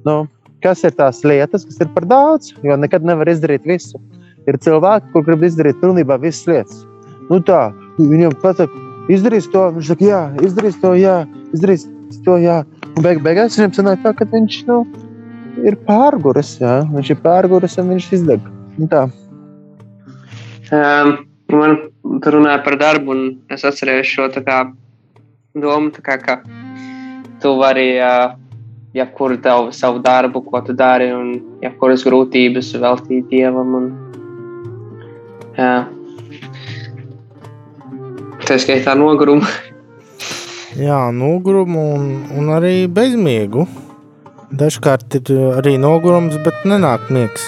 nu, 0.07 0.15
kas 0.63 0.83
ir 0.87 0.95
tās 0.95 1.21
lietas, 1.27 1.65
kas 1.67 1.81
ir 1.83 1.91
par 1.95 2.07
daudz, 2.07 2.53
jo 2.63 2.77
nekad 2.79 3.05
nevar 3.07 3.29
izdarīt 3.29 3.65
visu. 3.67 3.99
Ir 4.47 4.57
cilvēki, 4.59 5.11
kur 5.13 5.25
grib 5.27 5.43
izdarīt 5.47 5.79
pilnībā 5.81 6.17
visas 6.21 6.47
lietas. 6.47 6.81
Nu 7.29 7.39
tā, 7.43 7.69
viņam 7.99 8.35
pasaka, 8.41 8.83
izdarīs 9.11 9.49
to, 9.51 9.65
viņš 9.75 9.89
saka, 9.91 10.05
jā, 10.07 10.21
izdarīs 10.45 10.77
to, 10.81 10.93
jā, 10.99 11.17
izdarīs 11.55 11.87
to, 12.25 12.37
jā. 12.41 12.61
Un 12.93 13.05
beig, 13.05 13.23
beigās 13.25 13.57
viņam 13.57 13.75
sanāk 13.75 14.03
tā, 14.03 14.13
ka 14.17 14.27
viņš, 14.29 14.59
nu, 14.69 14.83
ir 15.65 15.77
pārguris, 15.87 16.55
jā. 16.61 16.81
Viņš 16.93 17.13
ir 17.15 17.19
pārguris 17.23 17.79
un 17.81 17.91
viņš 17.93 18.09
izdeg. 18.19 18.45
Nu 18.77 18.89
tā. 18.91 19.07
Um, 20.73 21.17
man 21.53 21.75
tur 22.23 22.39
runāja 22.39 22.61
par 22.65 22.77
darbu, 22.81 23.13
un 23.13 23.25
es 23.53 23.65
atcerējos 23.67 24.09
šo 24.09 24.29
kā, 24.45 24.61
domu, 25.53 25.91
kā, 26.05 26.17
ka 26.21 26.39
tu 27.43 27.53
vari 27.59 27.91
uh, 27.99 28.33
jebkuru 28.97 29.37
tev 29.43 29.71
savu 29.75 30.01
darbu, 30.01 30.41
ko 30.47 30.61
tu 30.65 30.73
dari, 30.77 31.11
un 31.13 31.35
jebkuras 31.63 32.05
grūtības 32.07 32.73
veltīt 32.81 33.27
dievam. 33.29 33.75
Un, 33.79 33.91
jā. 35.57 35.75
Tā 38.43 38.57
skaitā 38.59 38.95
nogurumu. 38.99 39.47
Jā, 40.75 40.99
nogurumu 41.15 41.83
un, 41.95 42.05
un 42.35 42.51
arī 42.51 42.87
bezmiegu. 42.91 43.67
Dažkārt 44.53 45.15
ir 45.17 45.31
arī 45.59 45.77
nogurums, 45.81 46.35
bet 46.45 46.65
nenāk 46.69 47.07
miegs. 47.13 47.47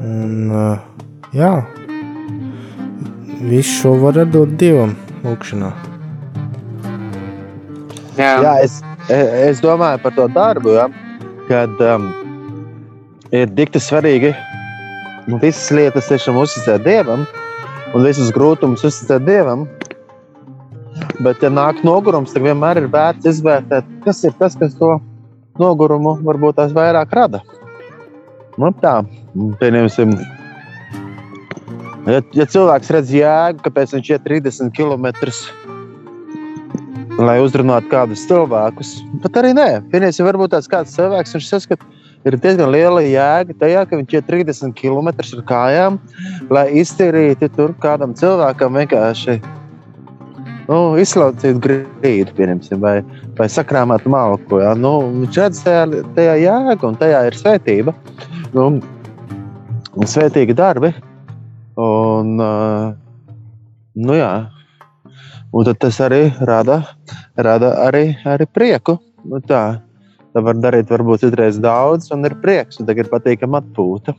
Un, 0.00 0.50
uh, 0.50 1.12
jā, 1.36 1.52
visu 3.44 3.76
šo 3.82 3.94
var 4.02 4.18
dot 4.24 4.56
dievam, 4.58 4.96
lūkšanā. 5.22 5.70
Jā, 8.18 8.32
Jā, 8.42 8.56
es, 8.62 8.80
e- 9.10 9.48
es 9.50 9.62
domāju 9.62 10.00
par 10.02 10.14
to 10.16 10.26
darbu, 10.34 10.74
ja, 10.78 10.88
kad 11.48 11.80
um, 11.82 12.08
ir 13.34 13.50
tik 13.58 13.74
svarīgi 13.76 14.32
visas 15.40 15.70
lietas 15.74 16.08
tiešām 16.10 16.36
uzticēt 16.42 16.84
Dievam 16.84 17.24
un 17.94 18.04
visus 18.04 18.32
grūtumus 18.34 18.84
uzticēt 18.86 19.24
Dievam. 19.26 19.66
Bet, 21.22 21.42
ja 21.44 21.50
nāk 21.52 21.82
nogurums, 21.86 22.32
tad 22.34 22.42
vienmēr 22.42 22.80
ir 22.82 22.88
vērts 22.90 23.28
izvērtēt, 23.30 23.90
kas 24.06 24.24
ir 24.26 24.34
tas, 24.38 24.56
kas 24.58 24.74
to 24.78 24.96
nogurumu 25.60 26.16
varbūt 26.26 26.58
tās 26.58 26.74
vairāk 26.74 27.12
rada. 27.14 27.42
Nu, 28.58 28.70
tā, 28.82 29.00
pieņemsim, 29.60 30.14
ja, 32.10 32.22
ja 32.34 32.48
cilvēks 32.56 32.90
redz 32.96 33.14
jēgu, 33.14 33.62
kāpēc 33.66 33.94
viņš 33.96 34.10
iet 34.14 34.26
30 34.26 34.74
km 34.74 35.10
lai 37.18 37.38
uzrunātu 37.42 37.90
kādus 37.92 38.24
cilvēkus. 38.26 38.96
Pat 39.22 39.36
arī 39.42 39.52
nē, 39.54 39.68
pieņemsim, 39.92 40.26
varbūt 40.26 40.54
tāds 40.56 40.70
kāds 40.70 40.94
cilvēks, 40.96 41.34
viņš 41.36 41.50
saskata, 41.50 41.86
ir 42.26 42.36
diezgan 42.42 42.72
liela 42.74 43.02
jēga 43.04 43.54
tajā, 43.60 43.84
ka 43.86 43.98
viņš 44.00 44.16
ir 44.18 44.24
30 44.30 44.74
km 44.78 45.12
ar 45.12 45.44
kājām, 45.50 45.98
lai 46.50 46.66
iztīrītu 46.82 47.50
tur 47.54 47.74
kādam 47.82 48.16
cilvēkam 48.18 48.80
vienkārši 48.80 49.38
nu, 50.68 50.78
izslaucītu 51.00 51.62
grīdu, 51.64 52.34
pieņemsim, 52.38 52.80
vai, 52.82 52.98
vai 53.38 53.48
sakrāmētu 53.52 54.12
malku. 54.12 54.60
Ja? 54.62 54.74
Nu, 54.78 54.96
viņš 55.22 55.40
redz 55.42 55.62
tajā, 55.66 55.84
tajā 56.16 56.34
jēgu 56.42 56.90
un 56.90 56.98
tajā 57.00 57.24
ir 57.28 57.38
svētība. 57.38 57.96
Nu, 58.54 58.70
un 59.94 60.10
svētīgi 60.10 60.56
darbi. 60.58 60.94
Un, 61.80 62.36
uh, 62.38 62.92
nu, 63.98 64.14
jā, 64.14 64.34
Un 65.54 65.68
tas 65.78 66.00
arī 66.02 66.32
rada, 66.42 66.80
rada 67.38 67.68
arī, 67.86 68.16
arī 68.26 68.46
prieku. 68.50 68.96
Nu, 69.22 69.38
tā, 69.38 69.78
tā 70.34 70.42
var 70.42 70.58
darīt 70.58 70.90
varbūt 70.90 71.22
citreiz 71.22 71.60
daudz, 71.62 72.08
un 72.10 72.26
ir 72.26 72.34
prieks, 72.42 72.80
un 72.80 72.88
tagad 72.88 73.06
ir 73.06 73.10
patīkama 73.12 73.60
atpūta. 73.62 74.16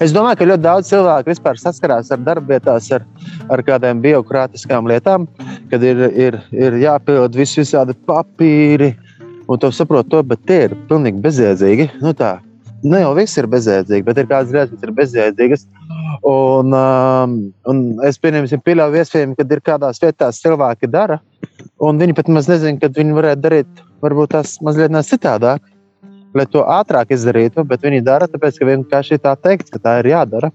Es 0.00 0.14
domāju, 0.14 0.40
ka 0.40 0.48
ļoti 0.52 0.64
daudz 0.64 0.90
cilvēku 0.90 1.32
vispār 1.32 1.58
saskarās 1.60 2.10
ar 2.14 2.20
darbvietās, 2.26 2.90
ar, 2.94 3.06
ar 3.52 3.62
kādām 3.66 4.02
birokrātiskām 4.04 4.88
lietām, 4.90 5.26
kad 5.72 5.84
ir, 5.86 6.04
ir, 6.14 6.38
ir 6.54 6.78
jāpild 6.82 7.36
visi 7.38 7.62
visādi 7.62 7.96
papīri, 8.08 8.92
un 9.50 9.60
tu 9.60 9.72
saproti 9.74 10.12
to, 10.14 10.22
bet 10.26 10.46
tie 10.46 10.62
ir 10.68 10.76
pilnīgi 10.90 11.22
bezjēdzīgi. 11.24 11.90
Nu, 12.04 12.14
tā. 12.16 12.38
ne 12.82 13.02
jau 13.02 13.10
viss 13.18 13.36
ir 13.36 13.48
bezjēdzīgi, 13.50 14.06
bet 14.06 14.18
ir 14.22 14.28
kādas 14.30 14.54
lietas, 14.54 14.76
kas 14.76 14.86
ir 14.86 14.94
bezjēdzīgas. 14.96 15.66
Un, 16.26 16.72
um, 16.76 17.34
un 17.70 17.82
es 18.06 18.18
pieņemsim, 18.20 18.62
pieļauju, 18.64 19.02
iespējams, 19.02 19.36
ka 19.38 19.46
ir 19.46 19.62
kādās 19.64 20.00
vietās 20.02 20.40
cilvēki 20.44 20.90
dara, 20.90 21.20
un 21.80 22.00
viņi 22.00 22.16
pat 22.16 22.30
maz 22.32 22.48
nezina, 22.50 22.78
kad 22.80 22.96
viņi 22.96 23.16
varētu 23.16 23.44
darīt 23.44 23.84
varbūt 24.04 24.34
tās 24.34 24.56
mazliet 24.64 24.96
citādāk, 25.08 25.64
lai 26.36 26.46
to 26.50 26.62
ātrāk 26.70 27.12
izdarītu, 27.14 27.64
bet 27.66 27.82
viņi 27.84 28.02
dara, 28.06 28.28
tāpēc, 28.30 28.58
ka 28.60 28.68
vienkārši 28.68 29.18
tā 29.22 29.34
teikts, 29.42 29.72
ka 29.72 29.80
tā 29.82 29.96
ir 30.02 30.10
jādara. 30.12 30.50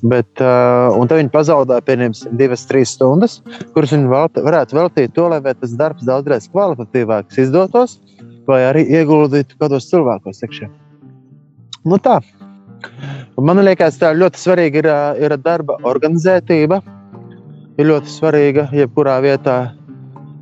Bet, 0.00 0.30
uh, 0.40 0.92
un 0.96 1.10
tad 1.10 1.20
viņi 1.20 1.32
pazaudē, 1.34 1.80
pieņemsim, 1.86 2.36
divas, 2.40 2.64
trīs 2.68 2.94
stundas, 2.96 3.40
kuras 3.76 3.92
viņi 3.94 4.08
vēl, 4.12 4.30
varētu 4.48 4.78
veltīt 4.78 5.16
to, 5.16 5.28
lai 5.32 5.42
tas 5.44 5.76
darbs 5.78 6.06
daudzreiz 6.08 6.48
kvalitatīvāks 6.52 7.42
izdotos, 7.44 7.98
vai 8.48 8.62
arī 8.70 8.86
ieguldītu 9.00 9.58
kādos 9.60 9.90
cilvēkos 9.90 10.42
iekšā. 10.46 10.70
Nu 11.88 11.98
tā. 12.02 12.20
Man 13.38 13.60
liekas, 13.62 14.00
tā 14.00 14.10
ļoti 14.16 14.40
svarīga 14.40 14.80
ir, 14.80 14.88
ā, 14.90 14.98
ir 15.22 15.36
darba 15.42 15.78
organizētība. 15.86 16.80
Ir 17.80 17.88
ļoti 17.88 18.10
svarīga 18.12 18.66
jebkurā 18.76 19.14
vietā 19.24 19.56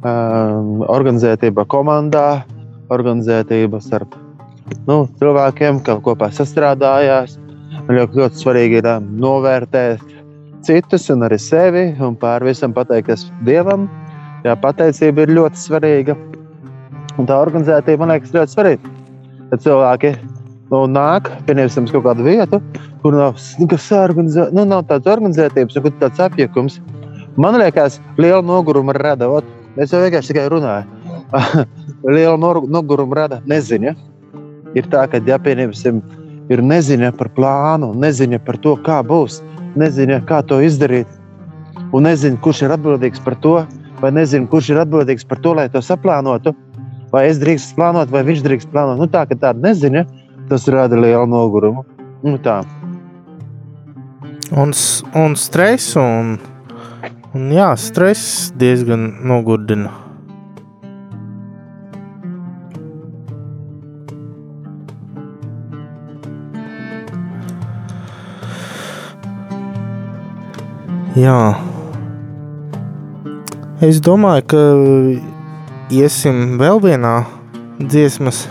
um, 0.02 0.80
organizētība 0.82 1.62
komandā, 1.70 2.42
organizētība 2.90 3.78
starp 3.84 4.16
nu, 4.88 5.04
cilvēkiem, 5.20 5.82
kas 5.86 6.02
kopā 6.04 6.30
sastrādājās. 6.34 7.36
Ļoti, 7.90 8.18
ļoti 8.20 8.42
svarīgi 8.42 8.80
ir 8.80 8.88
um, 8.90 9.06
novērtēt 9.22 10.02
citus 10.66 11.08
un 11.12 11.24
arī 11.26 11.38
sevi 11.40 11.84
un 12.02 12.16
pār 12.18 12.44
visam 12.46 12.74
pateikties 12.76 13.28
Dievam. 13.46 13.88
Jā, 14.44 14.56
pateicība 14.60 15.24
ir 15.24 15.34
ļoti 15.36 15.60
svarīga. 15.60 16.16
Un 17.18 17.28
tā 17.28 17.36
organizētība 17.42 18.04
man 18.04 18.14
liekas 18.14 18.34
ļoti 18.34 18.56
svarīga. 18.56 18.92
Kad 19.50 19.64
cilvēki 19.64 20.12
nu, 20.70 20.84
nāk, 20.90 21.30
pieņemsim, 21.48 21.88
kaut 21.90 22.06
kādu 22.06 22.26
vietu, 22.26 22.60
kur 23.02 23.16
nav, 23.16 23.40
organizē, 23.98 24.48
nu, 24.54 24.64
nav 24.68 24.86
tādas 24.88 25.10
organizētības, 25.16 25.80
kur 25.82 25.96
tāds 26.00 26.22
apjukums. 26.22 26.78
Man 27.40 27.58
liekas, 27.60 27.98
liela 28.20 28.42
noguruma 28.44 28.94
rada. 28.96 29.28
Ot, 29.30 29.46
es 29.80 29.92
jau 29.92 30.02
vienkārši 30.02 30.32
tikai 30.32 30.46
runāju. 30.52 30.86
liela 32.16 32.36
noguruma 32.38 33.22
rada 33.22 33.42
neziņa. 33.50 33.94
Ir 34.78 34.86
tā, 34.90 35.06
ka, 35.10 35.18
ja 35.26 35.38
pieņemsim, 35.42 36.00
ir 36.50 36.62
neziņa 36.62 37.12
par 37.18 37.30
plānu, 37.34 37.92
neziņa 37.98 38.40
par 38.46 38.58
to, 38.62 38.76
kā 38.86 39.00
būs, 39.06 39.40
neziņa, 39.78 40.22
kā 40.28 40.40
to 40.46 40.60
izdarīt, 40.62 41.10
un 41.94 42.06
nezinu, 42.06 42.38
kurš 42.42 42.64
ir 42.66 42.74
atbildīgs 42.76 43.22
par 43.24 43.36
to, 43.42 43.60
vai 44.00 44.12
nezinu, 44.14 44.48
kurš 44.50 44.72
ir 44.74 44.82
atbildīgs 44.82 45.26
par 45.28 45.40
to, 45.44 45.54
lai 45.58 45.68
to 45.72 45.82
saplānotu, 45.84 46.54
vai 47.12 47.26
es 47.28 47.40
drīkstu 47.42 47.78
plānot, 47.78 48.10
vai 48.12 48.22
viņš 48.26 48.44
drīkst 48.46 48.70
plānot. 48.72 49.00
Nu, 49.00 49.08
tā, 49.10 49.26
ka 49.28 49.38
tāda 49.38 49.58
neziņa, 49.68 50.04
tas 50.50 50.68
rada 50.70 50.98
lielu 50.98 51.26
nogurumu. 51.30 51.84
Nu, 52.26 52.36
tā. 52.42 52.60
Un, 54.50 54.74
un 55.14 55.36
stress, 55.38 55.94
un, 55.98 56.36
un 57.34 57.50
jā, 57.54 57.70
stress 57.78 58.50
diezgan 58.58 59.12
nogurdina. 59.26 60.09
Jā. 71.18 71.38
Es 73.82 73.98
domāju, 74.04 74.44
ka 74.52 74.64
iesim 75.90 76.58
vēl 76.60 76.82
vienā 76.84 77.14
dziesmas 77.80 78.44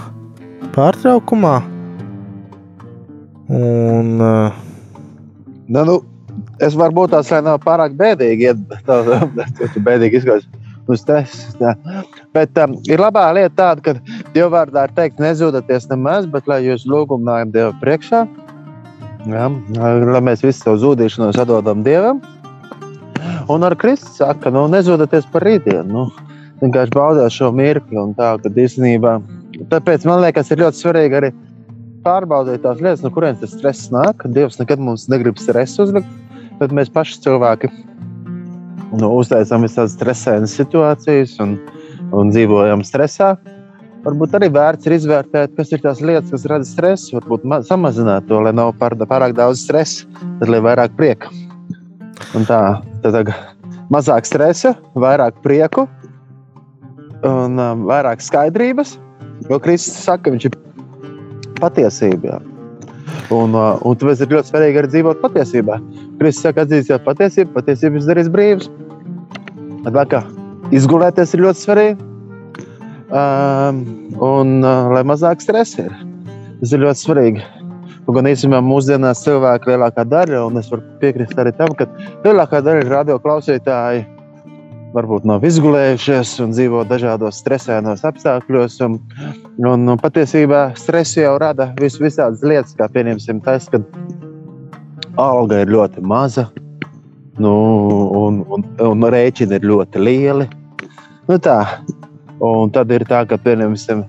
pārtraukumā. 0.76 1.60
Un 3.50 4.18
uh, 4.22 4.66
Nu, 5.70 5.84
nu, 5.86 5.96
es 6.66 6.74
varbūt 6.78 7.12
tās 7.14 7.30
nav 7.46 7.60
pārāk 7.62 7.94
bēdīgi, 7.98 8.48
ja 8.48 8.80
tas 8.88 9.60
ir 9.68 9.84
bēdīgi 9.86 10.24
jā. 11.62 11.74
Bet 12.34 12.58
um, 12.58 12.74
ir 12.90 13.04
labā 13.04 13.28
lieta 13.38 13.54
tāda, 13.60 13.84
ka 13.86 14.24
Dieva 14.34 14.50
vārdā 14.56 14.88
ir 14.88 14.96
teikt, 14.98 15.22
nezūdaties 15.22 15.86
nemaz, 15.92 16.26
bet 16.26 16.50
lai 16.50 16.64
jūs 16.66 16.88
lūgumu 16.90 17.30
nājam 17.30 17.54
Dieva 17.54 17.76
priekšā, 17.84 18.24
jā, 19.30 19.46
lai 19.78 20.24
mēs 20.26 20.42
visu 20.42 20.64
savu 20.64 20.82
zudīšanos 20.88 21.38
atdodam 21.38 21.86
Dievam. 21.86 22.24
Un 23.50 23.66
ar 23.66 23.74
Kristus 23.82 24.20
saka, 24.20 24.52
nu, 24.54 24.68
nezūdaties 24.70 25.26
par 25.34 25.46
rītdienu. 25.48 25.90
Nu, 25.90 26.30
vienkārši 26.62 26.94
baudiet 26.96 27.34
šo 27.34 27.52
mirkli 27.56 27.98
un 27.98 28.14
tā, 28.18 28.36
ka 28.44 28.52
īstenībā. 28.52 29.18
Tāpēc 29.72 30.06
man 30.08 30.22
liekas, 30.24 30.52
ir 30.54 30.62
ļoti 30.62 30.84
svarīgi 30.84 31.18
arī 31.20 31.32
pārbaudīt 32.06 32.64
tās 32.64 32.82
lietas, 32.84 33.04
no 33.04 33.12
kurienes 33.16 33.42
tas 33.42 33.56
stress 33.58 33.90
nāk. 33.94 34.26
Dievs 34.36 34.60
nekad 34.62 34.82
mums 34.84 35.08
negrib 35.12 35.40
stresu 35.42 35.88
uzlikt, 35.88 36.10
bet 36.60 36.76
mēs 36.76 36.92
paši 36.94 37.24
cilvēki 37.26 37.72
nu, 38.98 39.10
uztaisām 39.20 39.66
visādas 39.66 39.96
stresainas 39.98 40.56
situācijas 40.58 41.38
un, 41.44 41.58
un 42.16 42.34
dzīvojam 42.34 42.86
stresā. 42.86 43.36
varbūt 44.06 44.36
arī 44.38 44.48
vērts 44.56 44.88
ir 44.88 44.96
izvērtēt, 44.96 45.56
kas 45.58 45.74
ir 45.76 45.82
tās 45.84 46.00
lietas, 46.02 46.32
kas 46.32 46.46
rada 46.48 46.66
stresu. 46.66 47.18
Varbūt 47.18 47.44
ma- 47.44 47.62
samazināt 47.68 48.30
to, 48.30 48.40
lai 48.46 48.54
nav 48.56 48.72
pār, 48.80 48.96
pārāk 48.96 49.36
daudz 49.36 49.66
stresa, 49.66 50.08
tad 50.40 50.50
lai 50.50 50.62
vairāk 50.64 50.96
prieka. 50.96 51.34
Un 52.36 52.48
tā, 52.48 52.80
tad 53.04 53.32
mazāk 53.94 54.28
stresa, 54.28 54.76
vairāk 55.00 55.40
prieku 55.46 55.88
un 57.26 57.60
um, 57.60 57.86
vairāk 57.90 58.24
skaidrības. 58.24 58.98
Jo 59.50 59.60
Kristus 59.64 60.04
saka, 60.06 60.28
ka 60.28 60.36
viņš 60.36 60.50
ir 60.50 60.58
patiesība. 61.60 62.36
Jā. 62.36 62.40
Un, 63.34 63.56
uh, 63.56 63.80
un 63.86 63.98
tāpēc 64.00 64.24
ir 64.24 64.34
ļoti 64.36 64.52
svarīgi 64.52 64.82
arī 64.82 64.92
dzīvot 64.94 65.24
patiesībā. 65.24 65.80
Kristus 66.20 66.46
saka, 66.46 66.66
atzīsiet 66.68 67.06
patiesību, 67.08 67.56
patiesība 67.56 68.02
izdarīs 68.02 68.30
vēl 69.86 70.06
kā 70.12 70.24
izgulēties 70.76 71.34
ir 71.34 71.46
ļoti 71.48 71.64
svarīgi. 71.64 72.08
Um, 73.10 73.80
un 74.22 74.60
uh, 74.62 74.92
lai 74.94 75.02
mazāk 75.08 75.42
stresa 75.42 75.88
ir. 75.88 75.96
Tas 76.60 76.76
ir 76.76 76.84
ļoti 76.84 77.02
svarīgi. 77.02 77.46
Gan 78.10 78.26
īstenībā 78.26 78.60
mūsdienās 78.66 79.22
cilvēki 79.22 79.70
lielākā 79.70 80.06
daļa, 80.10 80.46
un 80.48 80.58
es 80.62 80.70
varu 80.72 80.82
piekrist 81.02 81.38
arī 81.38 81.52
tam, 81.58 81.76
ka 81.78 81.86
lielākā 82.26 82.64
daļa 82.66 82.88
radio 82.90 83.20
klausītāji 83.22 84.06
varbūt 84.96 85.28
nav 85.30 85.44
izgulējušies 85.46 86.32
un 86.44 86.56
dzīvo 86.56 86.82
dažādos 86.90 87.42
stresainos 87.44 88.02
apstākļos. 88.08 88.80
Un, 88.88 88.98
un, 89.62 89.86
un 89.86 90.02
patiesībā 90.02 90.72
stress 90.80 91.20
jau 91.20 91.36
rada 91.42 91.70
vis, 91.80 92.00
visādas 92.02 92.42
lietas, 92.42 92.74
kā 92.80 92.90
pieņemsim 92.90 93.44
tas, 93.46 93.70
ka 93.70 93.84
alga 95.20 95.62
ir 95.62 95.74
ļoti 95.76 96.02
maza 96.02 96.48
nu, 97.40 97.54
un, 98.20 98.42
un, 98.50 98.66
un 98.84 99.10
rēķini 99.14 99.60
ir 99.60 99.68
ļoti 99.70 100.02
lieli. 100.04 100.50
Nu, 101.30 101.38
tā. 101.38 101.60
Un 102.44 102.72
tad 102.72 102.92
ir 102.96 103.04
tā, 103.08 103.26
ka 103.28 103.38
pieņemsim, 103.42 104.06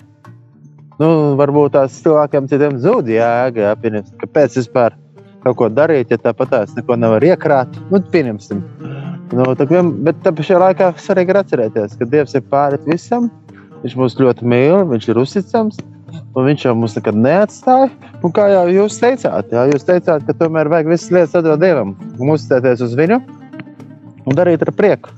nu, 1.01 1.11
varbūt 1.41 1.75
tās 1.77 2.01
cilvēkiem 2.05 2.49
citiem 2.51 2.79
zūd 2.83 3.11
jēga. 3.11 3.69
Jā, 3.69 3.77
pieņemsim, 3.81 4.19
kāpēc 4.23 4.59
vispār 4.61 4.97
kaut 5.45 5.57
ko 5.57 5.71
darīt, 5.73 6.13
ja 6.13 6.21
tāpat 6.21 6.53
tās 6.53 6.75
neko 6.77 6.99
nevar 7.01 7.25
iekrāt? 7.25 7.79
Nu, 7.93 8.03
pieņemsim. 8.13 8.61
Nu, 9.31 9.47
tā, 9.57 9.67
bet 10.05 10.21
tā 10.25 10.35
pašā 10.37 10.59
laikā 10.61 10.91
svarīgi 10.99 11.33
ir 11.33 11.41
atcerēties, 11.41 11.97
ka 11.99 12.09
Dievs 12.13 12.37
ir 12.37 12.45
pāri 12.51 12.81
visam. 12.89 13.31
Viņš 13.81 13.97
mūs 13.97 14.19
ļoti 14.21 14.45
mīl, 14.45 14.83
viņš 14.91 15.09
ir 15.09 15.21
uzticams. 15.23 15.81
Un 16.35 16.47
viņš 16.47 16.65
jau 16.67 16.75
mums 16.77 16.97
nekad 16.99 17.17
neatstāja. 17.17 17.89
Un 18.27 18.35
kā 18.35 18.49
jau 18.51 18.65
jūs 18.71 18.99
teicāt, 19.01 19.53
jā, 19.55 19.65
jūs 19.71 19.87
teicāt, 19.87 20.27
ka 20.27 20.35
tomēr 20.37 20.69
vajag 20.71 20.91
visas 20.91 21.13
lietas 21.15 21.39
atdot 21.39 21.63
Dievam, 21.63 21.95
uzticēties 22.19 22.83
uz 22.87 22.97
viņu 22.99 23.21
un 24.27 24.37
darīt 24.37 24.67
ar 24.67 24.75
prieku. 24.77 25.15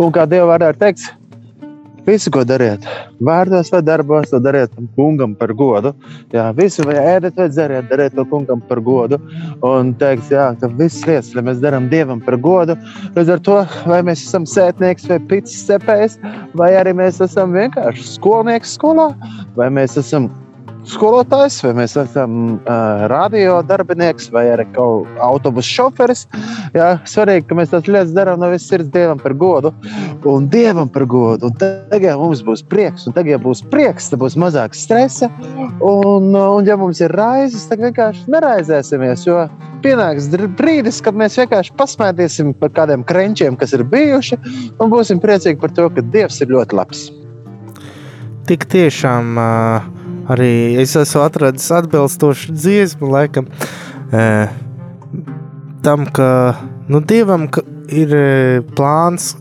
Un 0.00 0.14
kā 0.14 0.24
Dieva 0.30 0.52
vārdā 0.52 0.70
ir 0.72 0.78
teikts, 0.80 1.10
visu, 2.06 2.30
ko 2.34 2.42
dariet, 2.46 2.84
vārdos 3.24 3.70
vai 3.72 3.80
darbos, 3.84 4.30
to 4.32 4.40
dariet 4.42 4.72
tam 4.74 4.88
kungam 4.96 5.34
par 5.38 5.52
godu. 5.56 5.92
Jā, 6.34 6.48
visu, 6.56 6.84
vai 6.88 6.96
ēdat 6.98 7.38
vai 7.40 7.48
dzeriet, 7.52 7.88
dariet 7.90 8.16
to 8.18 8.24
kungam 8.30 8.62
par 8.68 8.82
godu. 8.84 9.20
Un 9.66 9.94
teiks, 10.00 10.30
jā, 10.32 10.50
ka 10.60 10.70
visas 10.80 11.06
lietas, 11.08 11.32
lai 11.36 11.46
mēs 11.50 11.62
darām 11.62 11.88
Dievam 11.92 12.22
par 12.24 12.38
godu, 12.40 12.76
līdz 13.16 13.34
ar 13.36 13.42
to, 13.46 13.58
vai 13.90 14.02
mēs 14.06 14.26
esam 14.26 14.46
sētnieks 14.48 15.08
vai 15.10 15.18
pits 15.32 15.56
cepējs, 15.68 16.18
vai 16.58 16.72
arī 16.78 16.94
mēs 17.00 17.20
esam 17.24 17.56
vienkārši 17.56 18.06
skolnieks 18.16 18.76
skolā, 18.78 19.10
vai 19.58 19.70
mēs 19.74 19.98
esam 20.00 20.30
skolotājs, 20.88 21.58
vai 21.64 21.72
mēs 21.82 21.96
esam 22.00 22.36
uh, 22.54 23.06
radio 23.10 23.58
darbinieks, 23.66 24.30
vai 24.34 24.46
arī 24.54 24.66
autobusu 25.20 25.76
šoferis. 25.76 26.26
Jā, 26.76 26.92
svarīgi, 27.08 27.48
ka 27.48 27.58
mēs 27.58 27.72
tās 27.72 27.88
lietas 27.90 28.14
darām 28.16 28.40
no 28.40 28.50
visas 28.52 28.68
sirds 28.70 28.90
Dievam 28.94 29.20
par 29.20 29.34
godu 29.38 29.72
un 30.28 30.48
Dievam 30.50 30.88
par 30.92 31.06
godu. 31.10 31.50
Un 31.50 31.56
tagad 31.60 32.18
mums 32.20 32.42
būs 32.46 32.64
prieks, 32.70 33.06
un 33.08 33.16
tagad 33.16 33.42
būs 33.44 33.62
prieks, 33.72 34.10
tad 34.10 34.22
būs 34.22 34.38
mazāk 34.40 34.76
stresa. 34.78 35.30
Un, 35.80 36.32
un 36.34 36.68
ja 36.68 36.78
mums 36.80 37.02
ir 37.02 37.12
raizes, 37.16 37.68
tad 37.70 37.82
vienkārši 37.84 38.28
neraizēsimies. 38.32 39.26
Jo 39.28 39.46
pienāks 39.84 40.28
brīdis, 40.58 41.00
kad 41.04 41.16
mēs 41.16 41.38
vienkārši 41.40 41.76
pasmētīsim 41.78 42.52
par 42.60 42.74
kādiem 42.76 43.04
krenčiem, 43.06 43.56
kas 43.60 43.74
ir 43.76 43.84
bijuši, 43.88 44.40
un 44.80 44.92
būsim 44.92 45.22
priecīgi 45.22 45.60
par 45.60 45.74
to, 45.76 45.88
ka 45.94 46.04
Dievs 46.12 46.40
ir 46.44 46.52
ļoti 46.52 46.76
labs. 46.76 47.08
Tik 48.50 48.64
tiešām 48.72 49.36
uh, 49.38 49.99
arī 50.30 50.78
es 50.80 50.94
esmu 50.98 51.24
atradis 51.24 51.70
atbilstošu 51.74 52.54
dziesmu, 52.54 53.10
laikam, 53.10 53.50
uh, 54.10 54.52
tam, 55.82 56.06
ka 56.06 56.54
nu, 56.88 57.00
Dievam 57.00 57.48
ka 57.50 57.62
ir 57.90 58.14
eh, 58.14 58.60
plāns 58.76 59.34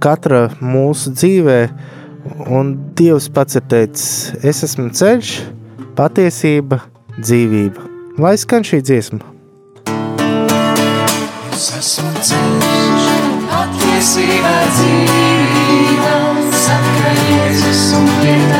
katra 0.00 0.48
mūsu 0.60 1.12
dzīvē, 1.16 1.58
un 2.52 2.74
Dievs 2.96 3.28
pats 3.32 3.58
ir 3.58 3.66
teicis, 3.72 4.06
es 4.44 4.62
esmu 4.66 4.90
ceļš, 4.96 5.32
patiesība, 5.98 6.80
dzīvība. 7.18 7.88
Lai 8.20 8.36
skan 8.40 8.64
šī 8.66 8.82
dziesma. 8.84 9.24
Es 11.56 11.68
esmu 11.80 12.12
ceļš, 12.30 13.10
patiesība, 13.52 14.54
dzīvība, 14.76 16.16
saka 16.64 17.14
Jēzus 17.20 17.86
un 18.00 18.10
pie 18.20 18.59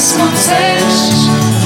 esmu 0.00 0.26
ceļš, 0.32 1.00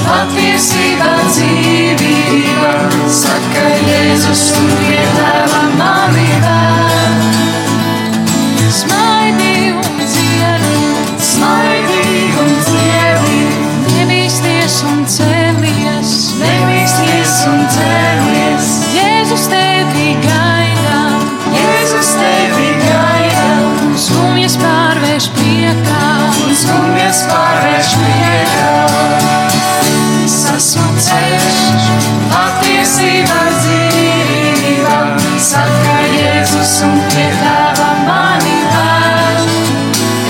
patiesība, 0.03 1.11
dzīvība, 1.29 2.71
saka 3.15 3.61
Jēzus 3.87 4.41
un 4.59 4.73
pie 4.81 4.97
tēva 5.15 5.61
mani 5.77 6.25
ved. 6.43 7.21
Smaidi 8.75 9.71
un 9.79 10.01
dziedi, 10.01 10.81
smaidi 11.29 12.25
un 12.43 12.51
dziedi, 12.65 13.39
nebīsties 13.93 14.81
un 14.89 15.07
cēlies, 15.15 16.13
nebīsties 16.41 17.39
un 17.53 17.65
cēlies. 17.77 18.75
Jēzus 18.97 19.47
tevi 19.53 20.11
gaida, 20.27 20.99
Jēzus 21.55 22.13
tevi 22.19 22.69
gaida, 22.83 23.49
skumjas 24.09 24.59
pārvērš 24.59 25.31
priekā, 25.39 26.05
skumjas 26.65 27.27
pārvērš 27.31 27.44
ceļš, 31.05 31.87
patiesība, 32.33 33.39
dzīvība, 33.59 34.99
saka 35.49 35.97
Jēzus 36.15 36.75
un 36.87 36.99
pie 37.13 37.27
tēva 37.41 37.89
mani 38.07 38.59
ved. 38.73 39.49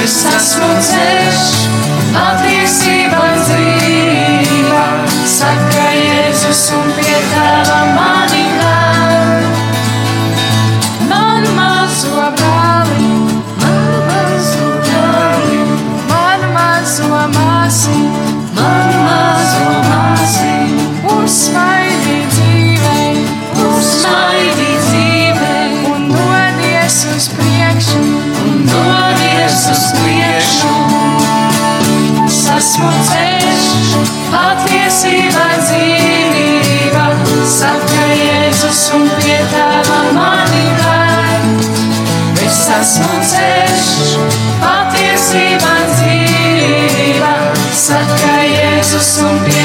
Es 0.06 0.22
esmu 0.36 0.72
ceļš, 0.90 1.15
Jēzus 48.96 49.65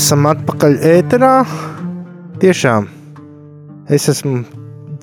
Esam 0.00 0.24
atpakaļ 0.30 0.78
ēterā. 0.88 1.30
Tiešām 2.40 2.86
es 3.92 4.06
esmu 4.08 4.38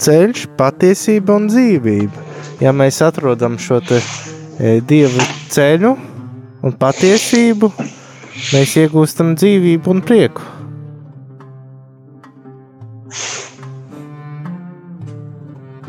ceļš, 0.02 0.48
patiesība 0.58 1.36
un 1.38 1.44
dzīvība. 1.52 2.24
Ja 2.66 2.72
mēs 2.74 2.98
atrodam 3.06 3.60
šo 3.62 3.78
te, 3.86 4.00
e, 4.58 4.72
dievu 4.90 5.22
ceļu 5.54 5.92
un 6.66 6.74
patiesību, 6.82 7.70
mēs 7.78 8.74
iegūstam 8.82 9.36
dzīvību 9.38 9.94
un 9.94 10.02
prieku. 10.02 10.48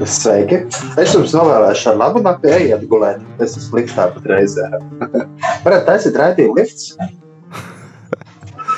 Sveiki! 0.05 0.67
Es 1.01 1.17
jums 1.17 1.33
novēlēšu 1.33 1.97
labu 1.97 2.21
nakti, 2.29 2.53
ejiet 2.59 2.85
gulēt. 2.93 3.25
Es 3.41 3.57
esmu 3.57 3.71
sliktā 3.71 4.11
pat 4.19 4.29
reizē. 4.35 4.69
Varat 5.65 5.89
taisīt 5.89 6.21
raidījumu 6.21 6.61
lifts? 6.61 6.93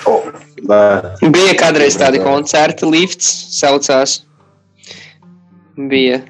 Oh. 0.08 0.24
Bija 1.32 1.54
kādreiz 1.58 1.96
tādi 2.00 2.20
koncerti, 2.22 2.88
lifts 2.88 3.28
saucās. 3.56 4.20
Bija 5.90 6.20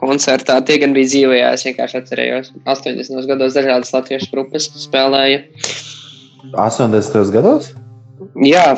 koncertā, 0.00 0.58
tie 0.66 0.78
gan 0.82 0.94
bija 0.96 1.10
dzīvajā, 1.10 1.52
es 1.56 1.64
vienkārši 1.68 2.00
atcerējos. 2.00 2.50
80. 2.66 3.28
gados 3.30 3.56
dažādas 3.56 3.92
latviešu 3.94 4.30
grupas 4.32 4.68
spēlēja. 4.84 5.44
80. 6.52 7.32
gados? 7.34 7.70
Jā, 8.42 8.74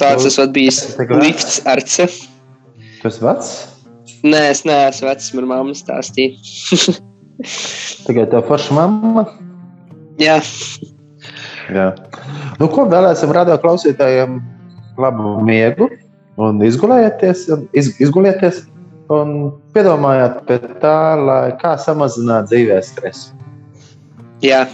tāds 0.00 0.26
tas 0.28 0.38
vat 0.40 0.54
bijis 0.54 0.82
lifts 1.16 1.60
arce. 1.68 2.06
Kas 3.00 3.20
vecs? 3.22 3.52
Nē, 4.20 4.50
es 4.52 4.66
neesmu 4.68 5.08
vecs, 5.08 5.30
man 5.36 5.48
mamma 5.48 5.76
stāstīja. 5.76 6.36
Tikai 8.06 8.28
tā 8.28 8.42
forša 8.44 8.76
mamma. 8.76 9.24
Jā, 10.20 10.36
Jā. 11.70 11.90
Nu, 12.60 12.68
ko 12.68 12.84
vēlēsim 12.90 13.32
radio 13.32 13.56
klausītājiem? 13.60 14.40
Labu 15.00 15.38
miegu 15.46 15.88
un 16.40 16.60
izgulējieties, 16.64 17.46
un 17.54 17.62
iz, 17.76 17.94
izgulieties 18.02 18.66
un 19.12 19.54
piedomājiet 19.74 20.42
pie 20.48 20.58
tā, 20.82 20.98
lai 21.16 21.54
kā 21.60 21.76
samazināt 21.80 22.50
dzīvē 22.50 22.82
stresu. 22.84 23.32
jā, 24.44 24.66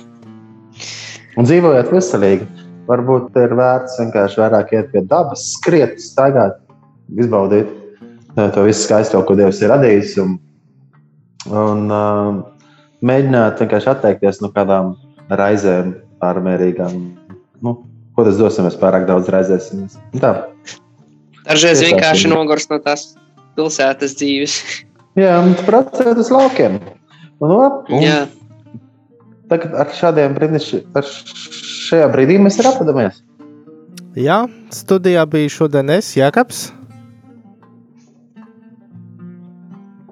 Un 1.36 1.44
dzīvojiet 1.44 1.90
veselīgi. 1.92 2.46
Varbūt 2.88 3.34
ir 3.42 3.52
vērts 3.58 3.98
vienkārši 4.00 4.40
vairāk 4.40 4.70
iet 4.72 4.86
pie 4.92 5.02
dabas, 5.10 5.42
skriet, 5.56 5.98
staigāt, 6.00 6.56
izbaudīt 7.12 7.68
eh, 7.68 8.48
to 8.54 8.64
visu 8.64 8.86
skaisto, 8.86 9.20
ko 9.26 9.36
Dievs 9.36 9.60
ir 9.60 9.72
radījis. 9.74 10.14
Un, 10.22 10.36
un 11.50 11.82
uh, 11.92 12.38
mēģināt 13.04 13.60
vienkārši 13.60 13.92
atteikties 13.92 14.40
no 14.40 14.52
kādām 14.54 14.94
raizēm, 15.28 15.92
pārmērīgām. 16.22 16.96
Nu, 17.64 17.78
ko 18.16 18.24
tas 18.26 18.40
dos, 18.40 18.58
ja 18.58 18.64
mēs 18.66 18.78
pārāk 18.80 19.06
daudz 19.08 19.30
raizēsimies? 19.32 19.96
Tā. 20.20 20.32
dažreiz 21.46 21.80
Tiešām, 21.80 21.92
vienkārši 21.92 22.26
jā. 22.28 22.32
nogurst 22.34 22.72
no 22.72 22.80
tās 22.84 23.14
pilsētas 23.56 24.16
dzīves. 24.18 24.58
Jā, 25.16 25.38
brauciet 25.64 26.18
uz 26.20 26.28
laukiem. 26.28 26.74
Un, 27.40 27.52
un, 27.52 28.02
Jā, 28.04 28.26
tagad 29.48 29.72
ar 29.80 29.92
šādiem 29.96 30.34
šajā 30.36 32.08
brīdī 32.12 32.36
mēs 32.42 32.58
ir 32.60 32.68
apadamies. 32.68 33.22
Jā, 34.16 34.42
studijā 34.72 35.24
bija 35.28 35.52
šodien 35.52 35.92
es, 35.92 36.10
Jakobs. 36.16 36.66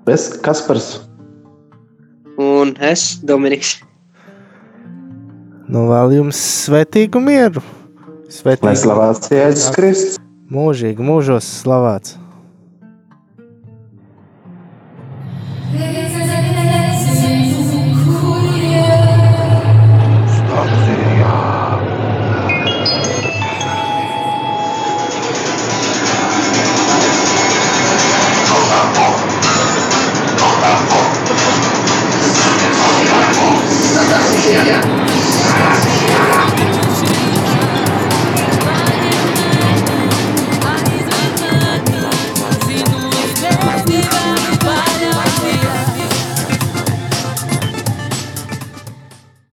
Es, 0.09 0.27
Kaspars, 0.45 0.89
un 2.41 2.75
es, 2.85 3.07
Dominiks. 3.25 3.79
Nu, 5.65 5.87
vēl 5.89 6.19
jums 6.19 6.41
svētīgu 6.67 7.23
mieru. 7.25 7.63
lai 7.65 8.33
Svētīgu 8.35 8.77
slavēts 8.83 9.33
Jēzus 9.33 9.71
Kristus. 9.77 10.19
mūžīgi, 10.53 11.01
mūžos 11.01 11.49
slavēts. 11.63 12.19